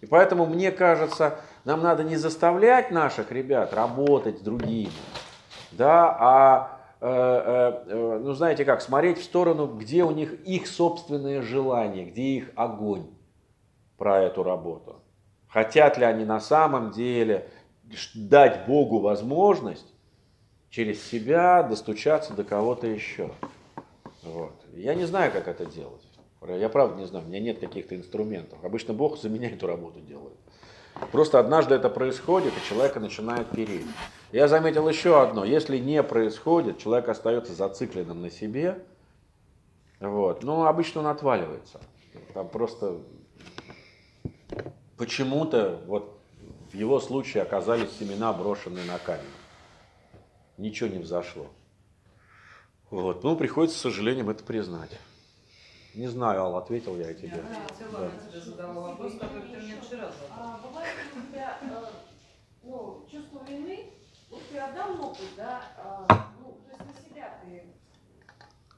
И 0.00 0.06
поэтому, 0.06 0.46
мне 0.46 0.70
кажется, 0.70 1.40
нам 1.64 1.82
надо 1.82 2.04
не 2.04 2.16
заставлять 2.16 2.90
наших 2.90 3.32
ребят 3.32 3.74
работать 3.74 4.38
с 4.38 4.40
другими, 4.40 4.92
да, 5.72 6.16
а, 6.18 6.80
э, 7.00 7.82
э, 7.88 8.18
ну, 8.22 8.32
знаете 8.34 8.64
как, 8.64 8.82
смотреть 8.82 9.18
в 9.18 9.24
сторону, 9.24 9.66
где 9.66 10.04
у 10.04 10.12
них 10.12 10.32
их 10.44 10.66
собственное 10.66 11.42
желание, 11.42 12.04
где 12.04 12.22
их 12.22 12.50
огонь 12.54 13.06
про 13.96 14.22
эту 14.22 14.42
работу. 14.44 15.02
Хотят 15.48 15.98
ли 15.98 16.04
они 16.04 16.24
на 16.24 16.40
самом 16.40 16.90
деле 16.90 17.48
дать 18.14 18.66
Богу 18.66 19.00
возможность 19.00 19.86
через 20.70 21.02
себя 21.02 21.62
достучаться 21.62 22.34
до 22.34 22.44
кого-то 22.44 22.86
еще. 22.86 23.30
Вот. 24.22 24.52
Я 24.74 24.94
не 24.94 25.04
знаю, 25.04 25.32
как 25.32 25.48
это 25.48 25.64
делать. 25.64 26.02
Я 26.46 26.68
правда 26.68 26.96
не 26.96 27.06
знаю, 27.06 27.24
у 27.24 27.28
меня 27.28 27.40
нет 27.40 27.58
каких-то 27.58 27.96
инструментов. 27.96 28.62
Обычно 28.62 28.94
Бог 28.94 29.18
за 29.18 29.28
меня 29.28 29.50
эту 29.50 29.66
работу 29.66 30.00
делает. 30.00 30.36
Просто 31.12 31.38
однажды 31.38 31.74
это 31.74 31.88
происходит, 31.88 32.52
и 32.56 32.68
человека 32.68 33.00
начинает 33.00 33.48
переть. 33.48 33.86
Я 34.32 34.48
заметил 34.48 34.88
еще 34.88 35.22
одно. 35.22 35.44
Если 35.44 35.78
не 35.78 36.02
происходит, 36.02 36.78
человек 36.78 37.08
остается 37.08 37.54
зацикленным 37.54 38.20
на 38.20 38.30
себе, 38.30 38.84
вот, 40.00 40.42
но 40.42 40.66
обычно 40.66 41.00
он 41.00 41.06
отваливается. 41.06 41.80
Там 42.34 42.48
просто 42.48 42.98
почему-то 44.98 45.80
вот 45.86 46.20
в 46.70 46.74
его 46.74 47.00
случае 47.00 47.42
оказались 47.42 47.96
семена 47.98 48.32
брошенные 48.32 48.84
на 48.84 48.98
камень 48.98 49.24
ничего 50.58 50.90
не 50.90 50.98
взошло. 50.98 51.46
Вот. 52.90 53.22
Ну, 53.22 53.36
приходится, 53.36 53.78
с 53.78 53.82
сожалением, 53.82 54.28
это 54.28 54.44
признать. 54.44 54.98
Не 55.94 56.08
знаю, 56.08 56.42
Алла, 56.42 56.58
ответил 56.58 56.96
я 56.96 57.14
тебе. 57.14 57.28
Я 57.28 57.42
хотела 57.42 58.10
тебе 58.10 58.40
задала 58.40 58.90
вопрос, 58.90 59.14
который 59.14 59.48
ты 59.48 59.58
мне 59.58 59.80
вчера 59.80 60.10
задал. 60.10 60.28
А, 60.30 60.60
бывает 60.62 60.94
у 61.16 61.32
тебя 61.32 61.58
э, 61.62 61.84
ну, 62.62 63.06
чувство 63.10 63.42
вины, 63.48 63.90
вот 64.30 64.42
ты 64.50 64.58
отдал 64.58 65.04
опыт, 65.04 65.26
да, 65.36 65.62
а, 65.76 66.32
ну, 66.40 66.58
то 66.64 66.70
есть 66.70 66.84
на 66.86 67.08
себя 67.08 67.38
ты, 67.42 67.64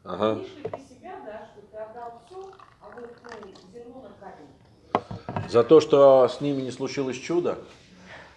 Ага. 0.05 0.35
видишь 0.35 0.57
ли 0.57 0.63
ты 0.63 0.95
себя, 0.95 1.21
да, 1.27 1.49
что 1.53 1.67
ты 1.67 1.77
отдал 1.77 2.23
все, 2.27 2.53
а 2.81 2.91
вот 2.95 3.17
ну, 3.23 3.71
зерно 3.73 4.03
на 4.03 4.11
камень. 4.21 5.40
За 5.51 5.65
то, 5.65 5.81
что 5.81 6.29
с 6.29 6.41
ними 6.41 6.63
не 6.63 6.71
случилось 6.71 7.17
чудо. 7.17 7.59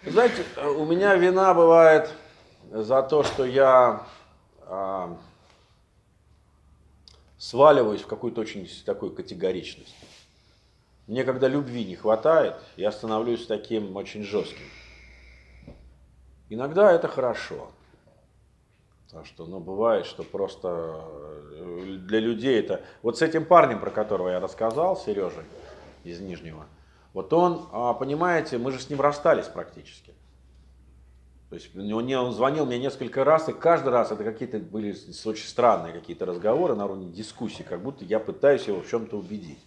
Знаете, 0.04 0.44
у 0.76 0.84
меня 0.84 1.14
вина 1.14 1.54
бывает 1.54 2.10
за 2.72 3.04
то, 3.04 3.22
что 3.22 3.44
я 3.44 4.04
а, 4.62 5.16
сваливаюсь 7.38 8.02
в 8.02 8.08
какую-то 8.08 8.40
очень 8.40 8.68
такую 8.84 9.12
категоричность. 9.12 9.94
Мне 11.06 11.22
когда 11.22 11.46
любви 11.46 11.84
не 11.84 11.94
хватает, 11.94 12.56
я 12.74 12.90
становлюсь 12.90 13.46
таким 13.46 13.94
очень 13.94 14.24
жестким. 14.24 14.66
Иногда 16.48 16.90
это 16.90 17.06
хорошо. 17.06 17.70
Потому 19.06 19.24
что, 19.24 19.46
ну, 19.46 19.60
бывает, 19.60 20.06
что 20.06 20.24
просто 20.24 21.04
э, 21.52 21.96
для 22.08 22.18
людей 22.18 22.58
это... 22.58 22.82
Вот 23.02 23.18
с 23.18 23.22
этим 23.22 23.44
парнем, 23.44 23.78
про 23.78 23.90
которого 23.90 24.30
я 24.30 24.40
рассказал, 24.40 24.96
Сережей 24.96 25.44
из 26.02 26.18
Нижнего, 26.18 26.66
вот 27.14 27.32
он, 27.32 27.68
а, 27.72 27.94
понимаете, 27.94 28.58
мы 28.58 28.72
же 28.72 28.80
с 28.80 28.90
ним 28.90 29.00
расстались 29.00 29.46
практически. 29.46 30.12
То 31.48 31.54
есть 31.54 31.74
он, 31.76 32.12
он 32.12 32.32
звонил 32.32 32.66
мне 32.66 32.78
несколько 32.78 33.22
раз, 33.22 33.48
и 33.48 33.52
каждый 33.52 33.90
раз 33.90 34.10
это 34.10 34.24
какие-то 34.24 34.58
были 34.58 34.90
очень 35.24 35.46
странные 35.46 35.92
какие-то 35.92 36.26
разговоры 36.26 36.74
на 36.74 36.86
уровне 36.86 37.12
дискуссии, 37.12 37.62
как 37.62 37.80
будто 37.80 38.04
я 38.04 38.18
пытаюсь 38.18 38.66
его 38.66 38.80
в 38.80 38.88
чем-то 38.88 39.16
убедить. 39.16 39.60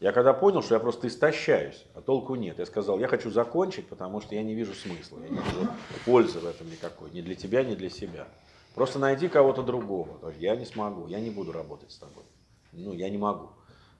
Я 0.00 0.12
когда 0.12 0.32
понял, 0.32 0.62
что 0.62 0.74
я 0.74 0.80
просто 0.80 1.08
истощаюсь, 1.08 1.84
а 1.94 2.00
толку 2.00 2.36
нет, 2.36 2.58
я 2.58 2.64
сказал, 2.64 2.98
я 2.98 3.08
хочу 3.08 3.30
закончить, 3.30 3.86
потому 3.88 4.22
что 4.22 4.34
я 4.34 4.42
не 4.42 4.54
вижу 4.54 4.72
смысла, 4.72 5.18
я 5.22 5.28
не 5.28 5.36
вижу 5.36 5.68
пользы 6.06 6.38
в 6.38 6.46
этом 6.46 6.70
никакой, 6.70 7.10
ни 7.10 7.20
для 7.20 7.34
тебя, 7.34 7.64
ни 7.64 7.74
для 7.74 7.90
себя. 7.90 8.28
Просто 8.74 8.98
найди 8.98 9.28
кого-то 9.28 9.62
другого. 9.62 10.32
Я 10.38 10.56
не 10.56 10.64
смогу, 10.64 11.08
я 11.08 11.20
не 11.20 11.30
буду 11.30 11.52
работать 11.52 11.90
с 11.90 11.98
тобой. 11.98 12.22
Ну, 12.72 12.92
я 12.92 13.10
не 13.10 13.18
могу. 13.18 13.50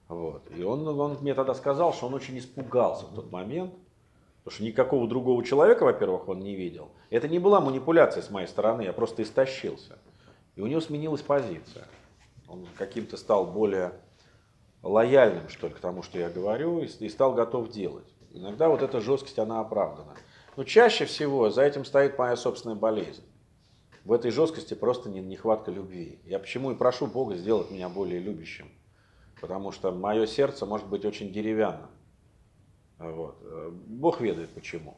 Вот. 0.09 0.41
И 0.57 0.63
он, 0.63 0.87
он 0.87 1.17
мне 1.21 1.35
тогда 1.35 1.53
сказал, 1.53 1.93
что 1.93 2.07
он 2.07 2.15
очень 2.15 2.37
испугался 2.37 3.05
в 3.05 3.13
тот 3.13 3.31
момент, 3.31 3.73
потому 4.43 4.55
что 4.55 4.63
никакого 4.63 5.07
другого 5.07 5.43
человека, 5.45 5.83
во-первых, 5.83 6.27
он 6.27 6.39
не 6.39 6.55
видел. 6.55 6.89
Это 7.11 7.27
не 7.27 7.37
была 7.37 7.61
манипуляция 7.61 8.23
с 8.23 8.31
моей 8.31 8.47
стороны, 8.47 8.81
я 8.81 8.91
просто 8.91 9.21
истощился. 9.21 9.99
И 10.55 10.61
у 10.61 10.67
него 10.67 10.81
сменилась 10.81 11.21
позиция. 11.21 11.87
Он 12.47 12.67
каким-то 12.75 13.17
стал 13.17 13.45
более 13.45 13.93
лояльным, 14.81 15.47
что 15.47 15.67
ли, 15.67 15.73
к 15.73 15.79
тому, 15.79 16.01
что 16.01 16.17
я 16.17 16.29
говорю, 16.29 16.79
и, 16.79 16.87
и 16.87 17.09
стал 17.09 17.33
готов 17.33 17.69
делать. 17.69 18.07
Иногда 18.31 18.67
вот 18.67 18.81
эта 18.81 19.01
жесткость, 19.01 19.37
она 19.37 19.59
оправдана. 19.59 20.15
Но 20.57 20.63
чаще 20.63 21.05
всего 21.05 21.51
за 21.51 21.61
этим 21.61 21.85
стоит 21.85 22.17
моя 22.17 22.35
собственная 22.35 22.75
болезнь. 22.75 23.23
В 24.05 24.13
этой 24.13 24.31
жесткости 24.31 24.73
просто 24.73 25.09
не, 25.09 25.21
нехватка 25.21 25.69
любви. 25.69 26.19
Я 26.25 26.39
почему 26.39 26.71
и 26.71 26.75
прошу 26.75 27.05
Бога 27.05 27.35
сделать 27.35 27.69
меня 27.69 27.89
более 27.89 28.19
любящим. 28.19 28.69
Потому 29.41 29.71
что 29.71 29.91
мое 29.91 30.25
сердце 30.25 30.65
может 30.65 30.87
быть 30.87 31.05
очень 31.05 31.31
деревянным. 31.31 31.89
Вот. 32.97 33.37
Бог 33.87 34.21
ведает 34.21 34.49
почему. 34.49 34.97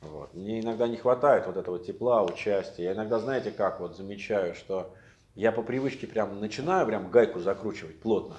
Вот. 0.00 0.34
Мне 0.34 0.60
иногда 0.60 0.88
не 0.88 0.96
хватает 0.96 1.46
вот 1.46 1.56
этого 1.56 1.78
тепла, 1.78 2.24
участия. 2.24 2.84
Я 2.84 2.92
иногда, 2.92 3.20
знаете, 3.20 3.52
как 3.52 3.78
вот 3.80 3.96
замечаю, 3.96 4.54
что 4.54 4.92
я 5.34 5.52
по 5.52 5.62
привычке 5.62 6.06
прям 6.06 6.40
начинаю 6.40 6.86
прям 6.86 7.10
гайку 7.10 7.38
закручивать 7.38 8.00
плотно. 8.00 8.36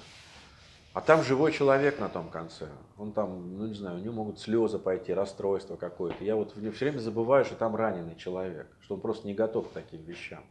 А 0.92 1.00
там 1.00 1.24
живой 1.24 1.50
человек 1.50 1.98
на 1.98 2.08
том 2.08 2.28
конце. 2.28 2.68
Он 2.98 3.12
там, 3.12 3.58
ну 3.58 3.66
не 3.66 3.74
знаю, 3.74 3.96
у 3.96 4.00
него 4.00 4.14
могут 4.14 4.38
слезы 4.38 4.78
пойти, 4.78 5.12
расстройство 5.12 5.74
какое-то. 5.74 6.22
Я 6.22 6.36
вот 6.36 6.52
все 6.52 6.70
время 6.70 7.00
забываю, 7.00 7.44
что 7.44 7.56
там 7.56 7.74
раненый 7.74 8.14
человек, 8.14 8.68
что 8.80 8.94
он 8.94 9.00
просто 9.00 9.26
не 9.26 9.34
готов 9.34 9.70
к 9.70 9.72
таким 9.72 10.02
вещам. 10.02 10.44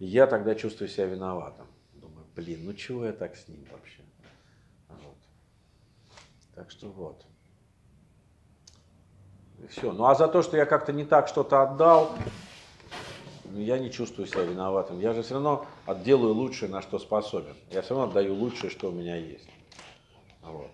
И 0.00 0.06
я 0.06 0.26
тогда 0.26 0.56
чувствую 0.56 0.88
себя 0.88 1.06
виноватым. 1.06 1.66
Блин, 2.38 2.60
ну 2.62 2.72
чего 2.72 3.04
я 3.04 3.12
так 3.12 3.34
с 3.36 3.48
ним 3.48 3.66
вообще? 3.68 4.00
Вот. 4.88 5.16
Так 6.54 6.70
что 6.70 6.86
вот. 6.86 7.26
И 9.60 9.66
все. 9.66 9.90
Ну 9.90 10.04
а 10.04 10.14
за 10.14 10.28
то, 10.28 10.42
что 10.44 10.56
я 10.56 10.64
как-то 10.64 10.92
не 10.92 11.04
так 11.04 11.26
что-то 11.26 11.62
отдал, 11.62 12.16
ну, 13.42 13.60
я 13.60 13.80
не 13.80 13.90
чувствую 13.90 14.28
себя 14.28 14.44
виноватым. 14.44 15.00
Я 15.00 15.14
же 15.14 15.22
все 15.24 15.34
равно 15.34 15.66
отделаю 15.84 16.32
лучшее, 16.32 16.70
на 16.70 16.80
что 16.80 17.00
способен. 17.00 17.56
Я 17.72 17.82
все 17.82 17.96
равно 17.96 18.10
отдаю 18.10 18.34
лучшее, 18.36 18.70
что 18.70 18.90
у 18.90 18.92
меня 18.92 19.16
есть. 19.16 19.48
Вот. 20.40 20.70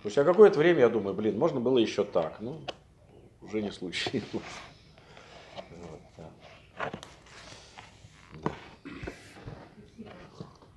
Спустя 0.00 0.24
какое-то 0.24 0.58
время 0.58 0.80
я 0.80 0.88
думаю, 0.88 1.14
блин, 1.14 1.38
можно 1.38 1.60
было 1.60 1.76
еще 1.76 2.04
так. 2.04 2.40
Ну, 2.40 2.58
уже 3.42 3.60
не 3.60 3.70
случилось. 3.70 4.24
Вот, 5.78 6.00
да. 6.16 6.30
Да. 8.42 8.50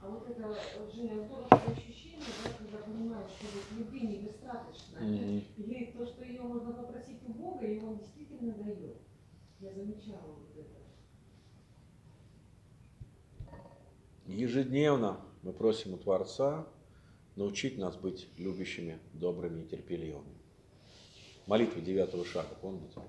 А 0.05 0.07
вот 0.07 0.29
это, 0.29 0.43
э, 0.43 0.91
Женя, 0.93 1.25
здоровское 1.25 1.73
ощущение, 1.73 2.19
да, 2.43 2.49
когда 2.59 2.77
понимаешь, 2.77 3.31
что 3.39 3.47
вот 3.55 3.63
любви 3.75 4.01
недостаточно, 4.01 4.99
Мгм. 4.99 5.43
или 5.57 5.85
то, 5.97 6.05
что 6.05 6.23
ее 6.23 6.41
можно 6.43 6.73
попросить 6.73 7.21
у 7.25 7.33
Бога, 7.33 7.65
и 7.65 7.79
Он 7.79 7.97
действительно 7.97 8.53
дает. 8.53 9.01
Я 9.59 9.71
замечала 9.71 10.21
вот 10.21 10.57
это. 10.57 10.75
Ежедневно, 14.27 15.21
Мы 15.43 15.53
просим 15.53 15.93
у 15.93 15.97
Творца 15.97 16.67
научить 17.35 17.77
нас 17.77 17.95
быть 17.95 18.27
любящими, 18.37 18.99
добрыми 19.13 19.61
и 19.61 19.67
терпеливыми. 19.67 20.35
Молитва 21.47 21.81
девятого 21.81 22.25
шага, 22.25 22.55
помните? 22.59 22.99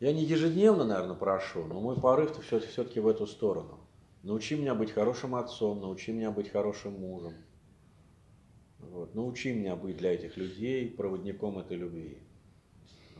Я 0.00 0.12
не 0.12 0.24
ежедневно, 0.24 0.84
наверное, 0.84 1.14
прошу, 1.14 1.64
но 1.64 1.80
мой 1.80 2.00
порыв-то 2.00 2.40
все-таки 2.42 3.00
в 3.00 3.06
эту 3.06 3.26
сторону. 3.26 3.78
Научи 4.22 4.56
меня 4.56 4.74
быть 4.74 4.90
хорошим 4.90 5.34
отцом, 5.34 5.80
научи 5.80 6.12
меня 6.12 6.30
быть 6.30 6.50
хорошим 6.50 7.00
мужем. 7.00 7.34
Вот. 8.80 9.14
Научи 9.14 9.52
меня 9.52 9.76
быть 9.76 9.96
для 9.96 10.12
этих 10.12 10.36
людей 10.36 10.90
проводником 10.90 11.58
этой 11.58 11.76
любви. 11.76 12.18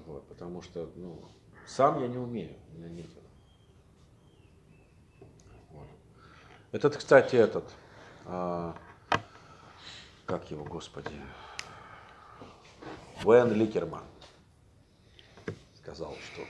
Вот. 0.06 0.26
Потому 0.28 0.62
что 0.62 0.90
ну, 0.96 1.22
сам 1.66 2.00
я 2.00 2.09
не 2.09 2.18
умею, 2.18 2.56
у 2.73 2.78
меня 2.78 2.88
нет. 2.88 3.06
Вот. 5.71 5.87
Этот, 6.73 6.97
кстати, 6.97 7.37
этот, 7.37 7.64
а, 8.26 8.76
как 10.26 10.50
его, 10.50 10.64
господи, 10.64 11.11
Вен 13.23 13.52
Ликерман 13.52 14.04
сказал, 15.76 16.14
что 16.33 16.42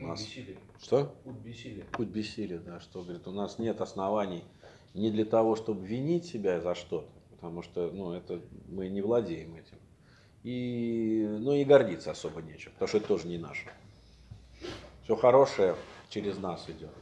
у 0.00 0.08
нас... 0.08 0.20
Бессилие. 0.20 0.58
Что? 0.80 1.14
Путь 1.92 2.08
бессилия, 2.08 2.58
да, 2.58 2.80
что, 2.80 3.02
говорит, 3.02 3.26
у 3.28 3.32
нас 3.32 3.58
нет 3.58 3.80
оснований 3.80 4.44
не 4.94 5.10
для 5.10 5.24
того, 5.24 5.56
чтобы 5.56 5.86
винить 5.86 6.26
себя 6.26 6.60
за 6.60 6.74
что-то, 6.74 7.10
потому 7.30 7.62
что, 7.62 7.90
ну, 7.90 8.12
это 8.12 8.40
мы 8.68 8.88
не 8.88 9.02
владеем 9.02 9.54
этим. 9.54 9.78
И, 10.42 11.26
ну, 11.28 11.52
и 11.52 11.64
гордиться 11.64 12.10
особо 12.10 12.40
нечем, 12.40 12.72
потому 12.72 12.88
что 12.88 12.98
это 12.98 13.06
тоже 13.08 13.28
не 13.28 13.38
наше. 13.38 13.68
Все 15.10 15.16
хорошее 15.16 15.74
через 16.08 16.38
нас 16.38 16.66
идет. 16.68 16.92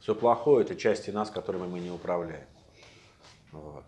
Все 0.00 0.12
плохое– 0.16 0.64
это 0.66 0.74
части 0.74 1.12
нас, 1.12 1.30
которыми 1.30 1.68
мы 1.68 1.78
не 1.78 1.88
управляем. 1.88 2.48
Вот. 3.52 3.84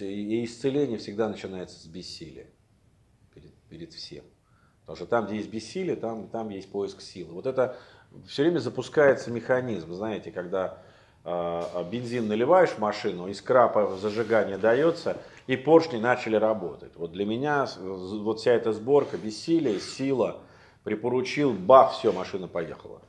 И 0.00 0.44
исцеление 0.44 0.98
всегда 0.98 1.26
начинается 1.26 1.80
с 1.80 1.86
бессилия 1.86 2.46
перед, 3.34 3.54
перед 3.70 3.94
всем. 3.94 4.22
Потому 4.80 4.96
что 4.96 5.06
там, 5.06 5.24
где 5.24 5.36
есть 5.36 5.48
бессилие, 5.48 5.96
там, 5.96 6.28
там 6.28 6.50
есть 6.50 6.70
поиск 6.70 7.00
силы. 7.00 7.32
Вот 7.32 7.46
это 7.46 7.78
все 8.28 8.42
время 8.42 8.58
запускается 8.58 9.30
механизм, 9.30 9.94
знаете, 9.94 10.30
когда 10.30 10.82
а, 11.24 11.84
бензин 11.90 12.28
наливаешь 12.28 12.72
в 12.72 12.78
машину, 12.80 13.30
искра 13.30 13.68
по 13.68 13.96
зажиганию 13.96 14.58
дается, 14.58 15.16
и 15.46 15.56
поршни 15.56 15.96
начали 15.96 16.36
работать. 16.36 16.94
Вот 16.96 17.12
для 17.12 17.24
меня 17.24 17.66
вот 17.78 18.40
вся 18.40 18.52
эта 18.52 18.74
сборка 18.74 19.16
бессилия, 19.16 19.80
сила, 19.80 20.42
припоручил, 20.84 21.54
бах, 21.54 21.94
все, 21.94 22.12
машина 22.12 22.46
поехала. 22.46 23.00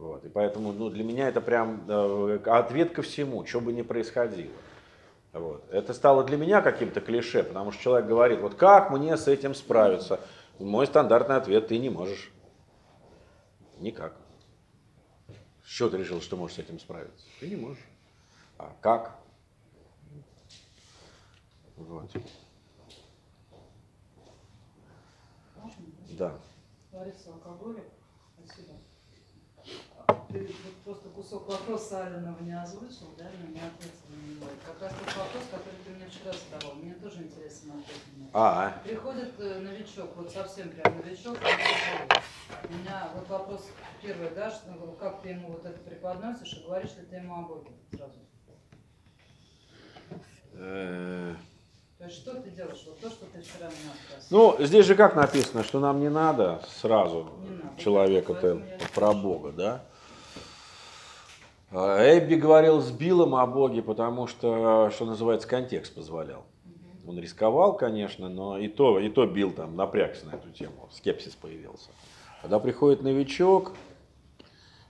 Вот. 0.00 0.24
И 0.24 0.30
поэтому 0.30 0.72
ну, 0.72 0.88
для 0.88 1.04
меня 1.04 1.28
это 1.28 1.42
прям 1.42 1.84
э, 1.86 2.40
ответ 2.46 2.92
ко 2.92 3.02
всему, 3.02 3.44
что 3.44 3.60
бы 3.60 3.70
ни 3.70 3.82
происходило. 3.82 4.50
Вот. 5.34 5.68
Это 5.70 5.92
стало 5.92 6.24
для 6.24 6.38
меня 6.38 6.62
каким-то 6.62 7.02
клише, 7.02 7.42
потому 7.44 7.70
что 7.70 7.82
человек 7.82 8.08
говорит, 8.08 8.40
вот 8.40 8.54
как 8.54 8.90
мне 8.90 9.14
с 9.18 9.28
этим 9.28 9.54
справиться? 9.54 10.18
Мой 10.58 10.86
стандартный 10.86 11.36
ответ, 11.36 11.68
ты 11.68 11.76
не 11.76 11.90
можешь. 11.90 12.32
Никак. 13.78 14.16
С 15.62 15.68
чего 15.68 15.90
ты 15.90 15.98
решил, 15.98 16.22
что 16.22 16.38
можешь 16.38 16.56
с 16.56 16.60
этим 16.60 16.80
справиться? 16.80 17.26
Ты 17.38 17.50
не 17.50 17.56
можешь. 17.56 17.84
А 18.56 18.74
как? 18.80 19.18
Вот. 21.76 22.10
Да. 26.12 26.38
Лариса, 26.90 27.32
алкоголик? 27.34 27.84
Спасибо. 28.38 28.79
А 30.30 30.32
Ты 30.32 30.46
вот 30.64 30.74
просто 30.84 31.08
кусок 31.08 31.48
вопроса 31.48 32.06
Алинова 32.06 32.40
не 32.40 32.52
озвучил, 32.52 33.08
да, 33.18 33.24
но 33.42 33.48
не 33.50 33.58
ответил 33.58 34.06
на 34.08 34.30
него. 34.30 34.46
Как 34.64 34.80
раз 34.80 34.92
тот 34.92 35.16
вопрос, 35.16 35.42
который 35.50 35.78
ты 35.84 35.90
мне 35.90 36.06
вчера 36.08 36.32
задавал. 36.32 36.76
Мне 36.76 36.94
тоже 36.94 37.22
интересно 37.22 37.74
ответить 37.74 38.28
это. 38.28 38.30
А, 38.32 38.72
Приходит 38.84 39.32
э, 39.40 39.58
новичок, 39.58 40.10
вот 40.16 40.30
совсем 40.30 40.68
прям 40.70 40.98
новичок, 40.98 41.36
у 41.36 42.72
меня 42.72 43.10
вот 43.14 43.28
вопрос 43.28 43.68
первый, 44.00 44.30
да, 44.30 44.50
что, 44.50 44.70
ну, 44.70 44.92
как 44.92 45.20
ты 45.22 45.30
ему 45.30 45.48
вот 45.48 45.64
это 45.64 45.78
преподносишь 45.80 46.52
и 46.58 46.64
говоришь 46.64 46.94
ли 46.96 47.06
ты 47.10 47.16
ему 47.16 47.34
о 47.34 47.42
Боге 47.42 47.70
сразу? 47.92 48.20
То 51.98 52.04
есть 52.06 52.16
что 52.16 52.40
ты 52.40 52.50
делаешь? 52.50 52.82
Вот 52.86 53.00
то, 53.00 53.10
что 53.10 53.26
ты 53.26 53.42
вчера 53.42 53.68
спросил. 53.68 54.26
ну, 54.30 54.56
здесь 54.64 54.86
же 54.86 54.94
как 54.94 55.16
написано, 55.16 55.64
что 55.64 55.80
нам 55.80 56.00
не 56.00 56.08
надо 56.08 56.62
сразу 56.80 57.30
Не 57.40 57.56
надо, 57.56 57.80
человека 57.80 58.32
поэтому 58.32 58.64
я 58.64 58.76
и 58.76 58.92
про. 58.94 59.12
Бога, 59.12 59.52
да? 59.52 59.84
А 61.72 62.18
Эбби 62.18 62.34
говорил 62.34 62.80
с 62.80 62.90
Биллом 62.90 63.36
о 63.36 63.46
Боге, 63.46 63.80
потому 63.80 64.26
что, 64.26 64.90
что 64.90 65.04
называется, 65.04 65.46
контекст 65.46 65.94
позволял. 65.94 66.44
Он 67.06 67.18
рисковал, 67.18 67.76
конечно, 67.76 68.28
но 68.28 68.58
и 68.58 68.68
то, 68.68 68.98
и 68.98 69.08
то 69.08 69.24
Билл 69.26 69.52
там 69.52 69.76
напрягся 69.76 70.26
на 70.26 70.34
эту 70.34 70.50
тему, 70.50 70.88
скепсис 70.90 71.34
появился. 71.34 71.90
Когда 72.42 72.58
приходит 72.58 73.02
новичок, 73.02 73.72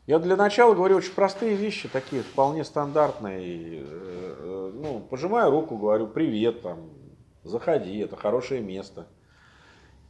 я 0.06 0.18
для 0.18 0.36
начала 0.36 0.74
говорю 0.74 0.96
очень 0.96 1.12
простые 1.12 1.54
вещи, 1.54 1.88
такие 1.88 2.22
вполне 2.22 2.64
стандартные. 2.64 3.38
Э, 3.38 3.84
э, 3.84 4.72
ну, 4.74 5.00
пожимаю 5.00 5.50
руку, 5.50 5.76
говорю, 5.76 6.06
привет, 6.06 6.62
там, 6.62 6.78
заходи, 7.44 7.98
это 7.98 8.16
хорошее 8.16 8.60
место. 8.60 9.06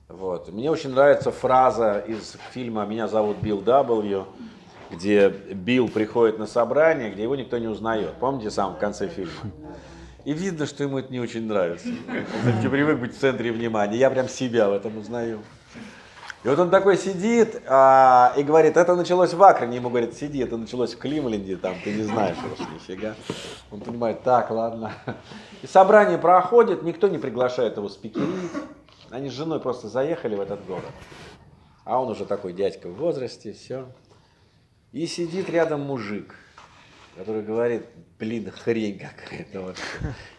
Вот. 0.08 0.48
Мне 0.52 0.70
очень 0.70 0.90
нравится 0.90 1.30
фраза 1.30 1.98
из 1.98 2.36
фильма 2.52 2.86
«Меня 2.86 3.08
зовут 3.08 3.38
Билл 3.38 3.60
W», 3.60 4.24
где 4.90 5.28
Билл 5.28 5.88
приходит 5.88 6.38
на 6.38 6.46
собрание, 6.46 7.10
где 7.10 7.22
его 7.22 7.36
никто 7.36 7.58
не 7.58 7.68
узнает. 7.68 8.14
Помните, 8.20 8.50
сам 8.50 8.74
в 8.74 8.78
конце 8.78 9.08
фильма? 9.08 9.32
И 10.24 10.32
видно, 10.32 10.66
что 10.66 10.84
ему 10.84 10.98
это 10.98 11.10
не 11.10 11.20
очень 11.20 11.46
нравится. 11.46 11.88
Он 11.88 12.42
все-таки 12.42 12.68
привык 12.68 12.98
быть 12.98 13.16
в 13.16 13.18
центре 13.18 13.52
внимания. 13.52 13.96
Я 13.96 14.10
прям 14.10 14.28
себя 14.28 14.68
в 14.68 14.72
этом 14.74 14.98
узнаю. 14.98 15.40
И 16.42 16.48
вот 16.48 16.58
он 16.58 16.70
такой 16.70 16.96
сидит 16.96 17.62
а, 17.66 18.32
и 18.36 18.42
говорит, 18.42 18.78
это 18.78 18.96
началось 18.96 19.34
в 19.34 19.42
Акроне. 19.42 19.76
Ему 19.76 19.90
говорят, 19.90 20.14
сиди, 20.14 20.38
это 20.38 20.56
началось 20.56 20.94
в 20.94 20.98
Климленде, 20.98 21.56
там 21.56 21.74
ты 21.84 21.92
не 21.92 22.02
знаешь 22.02 22.36
уж 22.50 22.66
нифига. 22.72 23.14
Он 23.70 23.80
понимает, 23.80 24.22
так, 24.22 24.50
ладно. 24.50 24.92
И 25.60 25.66
собрание 25.66 26.16
проходит, 26.16 26.82
никто 26.82 27.08
не 27.08 27.18
приглашает 27.18 27.76
его 27.76 27.90
спикерить. 27.90 28.50
Они 29.10 29.28
с 29.28 29.32
женой 29.32 29.60
просто 29.60 29.88
заехали 29.88 30.34
в 30.34 30.40
этот 30.40 30.64
город. 30.66 30.84
А 31.84 32.00
он 32.00 32.08
уже 32.08 32.24
такой 32.24 32.54
дядька 32.54 32.88
в 32.88 32.94
возрасте, 32.94 33.52
все. 33.52 33.86
И 34.92 35.06
сидит 35.06 35.48
рядом 35.48 35.82
мужик, 35.82 36.34
который 37.16 37.42
говорит, 37.42 37.86
блин, 38.18 38.50
хрень 38.50 38.98
какая-то 38.98 39.60
вообще. 39.60 39.82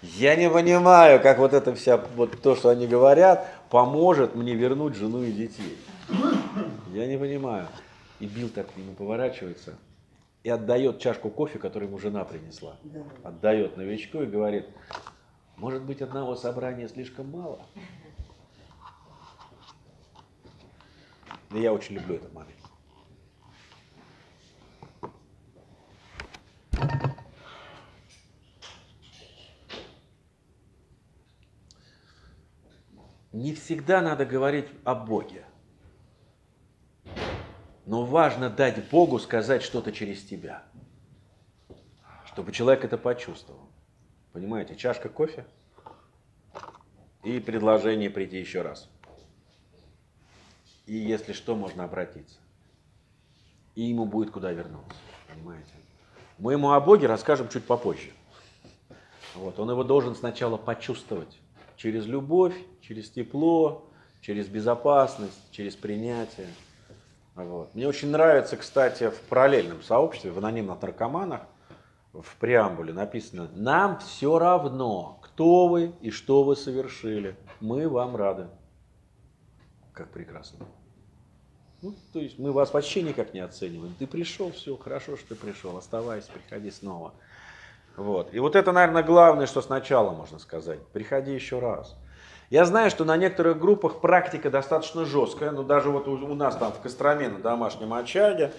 Я 0.02 0.36
не 0.36 0.50
понимаю, 0.50 1.22
как 1.22 1.40
вот 1.40 1.54
это 1.54 1.74
вся, 1.74 1.98
вот 1.98 2.42
то, 2.42 2.56
что 2.56 2.70
они 2.70 2.86
говорят, 2.86 3.48
поможет 3.70 4.36
мне 4.36 4.54
вернуть 4.54 4.96
жену 4.96 5.24
и 5.24 5.32
детей. 5.32 5.78
Я 6.94 7.08
не 7.08 7.18
понимаю. 7.18 7.68
И 8.20 8.26
Билл 8.26 8.50
так 8.50 8.72
к 8.72 8.78
нему 8.78 8.94
поворачивается 8.94 9.76
и 10.44 10.50
отдает 10.50 11.00
чашку 11.00 11.30
кофе, 11.30 11.60
которую 11.60 11.90
ему 11.90 12.00
жена 12.00 12.26
принесла. 12.26 12.76
Отдает 13.24 13.78
новичку 13.78 14.22
и 14.22 14.26
говорит, 14.26 14.66
может 15.56 15.84
быть, 15.84 16.02
одного 16.02 16.36
собрания 16.36 16.88
слишком 16.88 17.30
мало? 17.30 17.60
И 21.54 21.60
я 21.60 21.74
очень 21.74 21.96
люблю 21.96 22.16
этот 22.16 22.34
момент. 22.34 22.61
Не 33.32 33.54
всегда 33.54 34.02
надо 34.02 34.26
говорить 34.26 34.68
о 34.84 34.94
Боге. 34.94 35.46
Но 37.86 38.06
важно 38.06 38.50
дать 38.50 38.90
Богу 38.90 39.20
сказать 39.20 39.64
что-то 39.64 39.92
через 39.92 40.24
тебя. 40.24 40.64
Чтобы 42.26 42.52
человек 42.52 42.84
это 42.84 42.98
почувствовал. 42.98 43.70
Понимаете, 44.34 44.76
чашка 44.76 45.10
кофе 45.10 45.46
и 47.24 47.40
предложение 47.40 48.10
прийти 48.10 48.38
еще 48.38 48.62
раз. 48.62 48.90
И 50.86 50.96
если 50.96 51.34
что, 51.34 51.56
можно 51.56 51.84
обратиться. 51.84 52.38
И 53.76 53.84
ему 53.84 54.06
будет 54.06 54.32
куда 54.32 54.52
вернуться. 54.52 54.98
Понимаете? 55.30 55.72
Мы 56.38 56.54
ему 56.54 56.72
о 56.72 56.80
Боге 56.82 57.08
расскажем 57.08 57.48
чуть 57.50 57.66
попозже. 57.66 58.12
Вот, 59.36 59.60
он 59.60 59.70
его 59.70 59.84
должен 59.84 60.16
сначала 60.16 60.58
почувствовать 60.58 61.41
через 61.82 62.06
любовь, 62.06 62.54
через 62.82 63.10
тепло, 63.10 63.90
через 64.22 64.48
безопасность, 64.48 65.40
через 65.52 65.76
принятие. 65.76 66.48
Вот. 67.34 67.74
Мне 67.74 67.88
очень 67.88 68.12
нравится, 68.12 68.56
кстати, 68.56 69.10
в 69.10 69.20
параллельном 69.22 69.82
сообществе, 69.82 70.32
в 70.32 70.38
анонимных 70.38 70.80
наркоманах, 70.80 71.42
в 72.14 72.36
преамбуле 72.40 72.94
написано 72.94 73.50
«Нам 73.56 73.98
все 74.00 74.38
равно, 74.38 75.20
кто 75.24 75.68
вы 75.68 75.94
и 76.02 76.12
что 76.12 76.44
вы 76.44 76.56
совершили. 76.56 77.36
Мы 77.62 77.90
вам 77.90 78.16
рады». 78.16 78.48
Как 79.94 80.12
прекрасно. 80.12 80.68
Ну, 81.82 81.96
то 82.14 82.20
есть 82.20 82.38
мы 82.38 82.52
вас 82.52 82.74
вообще 82.74 83.02
никак 83.02 83.34
не 83.34 83.40
оцениваем. 83.40 83.96
Ты 83.98 84.06
пришел, 84.06 84.52
все, 84.52 84.78
хорошо, 84.78 85.18
что 85.18 85.30
ты 85.30 85.36
пришел, 85.36 85.76
оставайся, 85.78 86.32
приходи 86.32 86.70
снова. 86.70 87.14
Вот. 87.98 88.34
И 88.34 88.40
вот 88.40 88.56
это, 88.56 88.72
наверное, 88.72 89.04
главное, 89.04 89.46
что 89.46 89.62
сначала 89.62 90.12
можно 90.12 90.40
сказать. 90.40 90.80
Приходи 90.94 91.34
еще 91.34 91.60
раз. 91.60 91.96
Я 92.50 92.66
знаю, 92.66 92.90
что 92.90 93.06
на 93.06 93.16
некоторых 93.16 93.60
группах 93.60 94.02
практика 94.02 94.50
достаточно 94.50 95.06
жесткая, 95.06 95.52
но 95.52 95.64
даже 95.64 95.90
вот 95.90 96.08
у, 96.08 96.14
у 96.14 96.36
нас 96.36 96.56
там 96.58 96.74
в 96.74 96.82
Костроме 96.82 97.30
на 97.30 97.40
домашнем 97.40 97.94
очаге, 97.94 98.52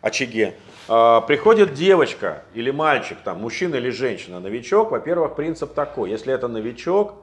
очаге 0.00 0.56
э, 0.88 1.20
приходит 1.26 1.74
девочка 1.74 2.42
или 2.54 2.70
мальчик, 2.70 3.18
там, 3.22 3.40
мужчина 3.40 3.76
или 3.76 3.90
женщина, 3.90 4.40
новичок. 4.40 4.90
Во-первых, 4.90 5.36
принцип 5.36 5.74
такой, 5.74 6.10
если 6.10 6.34
это 6.34 6.48
новичок, 6.48 7.14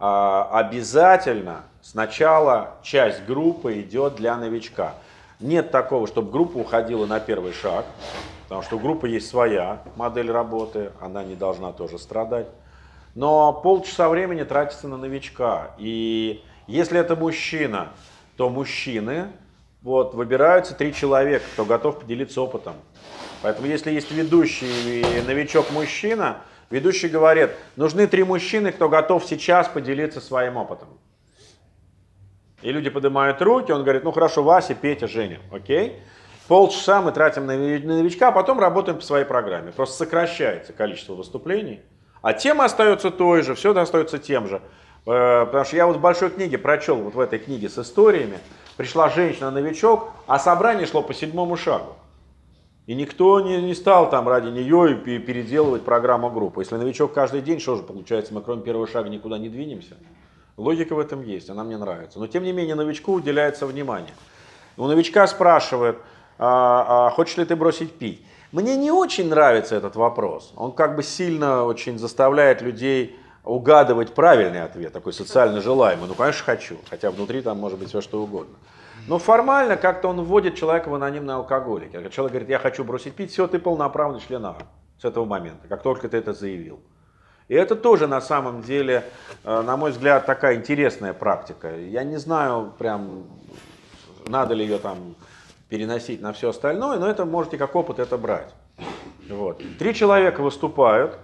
э, 0.00 0.04
обязательно 0.52 1.64
сначала 1.82 2.76
часть 2.82 3.26
группы 3.26 3.80
идет 3.80 4.16
для 4.16 4.36
новичка. 4.36 4.94
Нет 5.40 5.70
такого, 5.70 6.06
чтобы 6.06 6.30
группа 6.30 6.56
уходила 6.56 7.04
на 7.04 7.20
первый 7.20 7.52
шаг, 7.52 7.84
потому 8.48 8.62
что 8.62 8.76
у 8.76 8.78
группы 8.78 9.08
есть 9.08 9.28
своя 9.28 9.82
модель 9.96 10.30
работы, 10.30 10.92
она 11.00 11.24
не 11.24 11.34
должна 11.34 11.72
тоже 11.72 11.98
страдать. 11.98 12.46
Но 13.16 13.52
полчаса 13.52 14.08
времени 14.08 14.44
тратится 14.44 14.88
на 14.88 14.96
новичка. 14.96 15.72
И 15.78 16.44
если 16.66 17.00
это 17.00 17.16
мужчина, 17.16 17.92
то 18.36 18.48
мужчины, 18.48 19.28
вот, 19.82 20.14
выбираются 20.14 20.74
три 20.74 20.94
человека, 20.94 21.44
кто 21.54 21.64
готов 21.64 22.00
поделиться 22.00 22.40
опытом. 22.40 22.74
Поэтому 23.42 23.66
если 23.66 23.90
есть 23.90 24.10
ведущий 24.12 25.00
и 25.00 25.22
новичок-мужчина, 25.22 26.38
ведущий 26.70 27.08
говорит, 27.08 27.50
нужны 27.74 28.06
три 28.06 28.22
мужчины, 28.22 28.70
кто 28.70 28.88
готов 28.88 29.24
сейчас 29.24 29.66
поделиться 29.68 30.20
своим 30.20 30.56
опытом. 30.56 30.88
И 32.62 32.70
люди 32.70 32.90
поднимают 32.90 33.42
руки, 33.42 33.72
он 33.72 33.82
говорит, 33.82 34.04
ну 34.04 34.12
хорошо, 34.12 34.42
Вася, 34.42 34.74
Петя, 34.74 35.06
Женя, 35.06 35.40
окей. 35.50 36.02
Полчаса 36.48 37.02
мы 37.02 37.10
тратим 37.10 37.46
на 37.46 37.56
новичка, 37.56 38.28
а 38.28 38.32
потом 38.32 38.60
работаем 38.60 38.98
по 38.98 39.04
своей 39.04 39.24
программе. 39.24 39.72
Просто 39.72 39.96
сокращается 39.96 40.72
количество 40.72 41.14
выступлений. 41.14 41.80
А 42.22 42.32
тема 42.32 42.64
остается 42.64 43.10
той 43.10 43.42
же, 43.42 43.54
все 43.54 43.76
остается 43.76 44.18
тем 44.18 44.46
же. 44.46 44.62
Э, 45.06 45.44
потому 45.46 45.64
что 45.64 45.76
я 45.76 45.86
вот 45.86 45.96
в 45.96 46.00
большой 46.00 46.30
книге 46.30 46.58
прочел, 46.58 46.96
вот 46.96 47.14
в 47.14 47.20
этой 47.20 47.38
книге 47.38 47.68
с 47.68 47.78
историями, 47.78 48.38
пришла 48.76 49.08
женщина-новичок, 49.08 50.10
а 50.26 50.38
собрание 50.38 50.86
шло 50.86 51.02
по 51.02 51.14
седьмому 51.14 51.56
шагу. 51.56 51.94
И 52.86 52.94
никто 52.94 53.40
не, 53.40 53.60
не 53.60 53.74
стал 53.74 54.08
там 54.10 54.28
ради 54.28 54.48
нее 54.48 54.94
переделывать 54.96 55.84
программу 55.84 56.30
группы. 56.30 56.60
Если 56.60 56.76
новичок 56.76 57.12
каждый 57.12 57.42
день, 57.42 57.58
что 57.58 57.74
же 57.74 57.82
получается, 57.82 58.32
мы 58.32 58.40
кроме 58.40 58.62
первого 58.62 58.86
шага 58.86 59.08
никуда 59.08 59.38
не 59.38 59.48
двинемся? 59.48 59.96
Логика 60.56 60.94
в 60.94 61.00
этом 61.00 61.22
есть, 61.22 61.50
она 61.50 61.64
мне 61.64 61.76
нравится. 61.76 62.20
Но 62.20 62.28
тем 62.28 62.44
не 62.44 62.52
менее 62.52 62.76
новичку 62.76 63.12
уделяется 63.12 63.66
внимание. 63.66 64.14
У 64.76 64.86
новичка 64.86 65.26
спрашивают, 65.26 65.98
а, 66.38 67.06
а 67.06 67.10
хочешь 67.10 67.36
ли 67.36 67.44
ты 67.44 67.56
бросить 67.56 67.92
пить? 67.92 68.24
Мне 68.52 68.76
не 68.76 68.90
очень 68.90 69.28
нравится 69.28 69.76
этот 69.76 69.96
вопрос. 69.96 70.52
Он 70.56 70.72
как 70.72 70.96
бы 70.96 71.02
сильно 71.02 71.64
очень 71.64 71.98
заставляет 71.98 72.62
людей 72.62 73.18
угадывать 73.44 74.14
правильный 74.14 74.62
ответ, 74.62 74.92
такой 74.92 75.12
социально 75.12 75.60
желаемый. 75.60 76.08
Ну, 76.08 76.14
конечно, 76.14 76.44
хочу, 76.44 76.76
хотя 76.90 77.10
внутри 77.10 77.42
там 77.42 77.58
может 77.58 77.78
быть 77.78 77.88
все 77.88 78.00
что 78.00 78.22
угодно. 78.22 78.56
Но 79.06 79.18
формально 79.18 79.76
как-то 79.76 80.08
он 80.08 80.22
вводит 80.22 80.56
человека 80.56 80.88
в 80.88 80.94
анонимный 80.94 81.34
алкоголик. 81.34 81.92
Человек 82.10 82.32
говорит, 82.32 82.48
я 82.48 82.58
хочу 82.58 82.82
бросить 82.82 83.14
пить, 83.14 83.30
все, 83.30 83.46
ты 83.46 83.58
полноправный 83.58 84.20
член 84.20 84.44
А 84.46 84.56
с 84.98 85.04
этого 85.04 85.24
момента, 85.24 85.68
как 85.68 85.82
только 85.82 86.08
ты 86.08 86.16
это 86.16 86.32
заявил. 86.32 86.80
И 87.48 87.54
это 87.54 87.76
тоже 87.76 88.08
на 88.08 88.20
самом 88.20 88.62
деле, 88.62 89.04
э, 89.44 89.60
на 89.62 89.76
мой 89.76 89.92
взгляд, 89.92 90.26
такая 90.26 90.56
интересная 90.56 91.12
практика. 91.12 91.76
Я 91.76 92.02
не 92.02 92.16
знаю 92.16 92.72
прям, 92.76 93.24
надо 94.26 94.54
ли 94.54 94.64
ее 94.64 94.78
там 94.78 95.14
переносить 95.68 96.20
на 96.20 96.32
все 96.32 96.50
остальное, 96.50 96.98
но 96.98 97.08
это 97.08 97.24
можете 97.24 97.58
как 97.58 97.74
опыт 97.74 97.98
это 97.98 98.16
брать. 98.16 98.54
Вот. 99.28 99.62
Три 99.78 99.94
человека 99.94 100.40
выступают, 100.40 101.18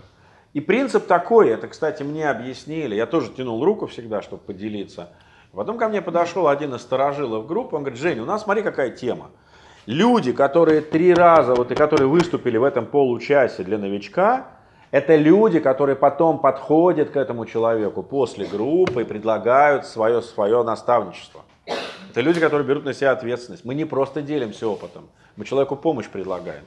и 0.53 0.61
принцип 0.61 1.07
такой, 1.07 1.51
это, 1.51 1.69
кстати, 1.69 2.03
мне 2.03 2.29
объяснили, 2.29 2.95
я 2.95 3.07
тоже 3.07 3.31
тянул 3.31 3.65
руку 3.65 3.87
всегда, 3.87 4.21
чтобы 4.23 4.43
поделиться. 4.43 5.11
Потом 5.53 5.79
ко 5.79 5.89
мне 5.89 6.03
подошел 6.03 6.49
один 6.49 6.75
из 6.75 6.83
старожилов 6.83 7.47
группы, 7.47 7.77
он 7.77 7.83
говорит, 7.83 8.01
Женя, 8.01 8.23
у 8.23 8.27
нас 8.27 8.43
смотри 8.43 8.63
какая 8.63 8.91
тема. 8.91 9.31
Люди, 9.87 10.33
которые 10.33 10.81
три 10.81 11.13
раза, 11.13 11.55
вот 11.55 11.71
и 11.73 11.75
которые 11.75 12.09
выступили 12.09 12.57
в 12.57 12.65
этом 12.65 12.87
получасе 12.87 13.63
для 13.63 13.79
новичка, 13.79 14.47
это 14.91 15.17
люди, 15.17 15.59
которые 15.59 15.97
потом 15.97 16.39
подходят 16.39 17.11
к 17.11 17.17
этому 17.17 17.47
человеку 17.47 18.03
после 18.03 18.47
группы 18.47 19.03
и 19.03 19.05
предлагают 19.05 19.87
свое, 19.87 20.23
свое 20.23 20.63
наставничество. 20.63 21.43
Это 22.13 22.21
люди, 22.21 22.41
которые 22.41 22.69
берут 22.69 22.85
на 22.85 22.93
себя 22.93 23.13
ответственность. 23.13 23.65
Мы 23.65 23.75
не 23.75 23.87
просто 23.87 24.21
делимся 24.21 24.69
опытом, 24.69 25.09
мы 25.37 25.47
человеку 25.47 25.77
помощь 25.77 26.09
предлагаем. 26.09 26.63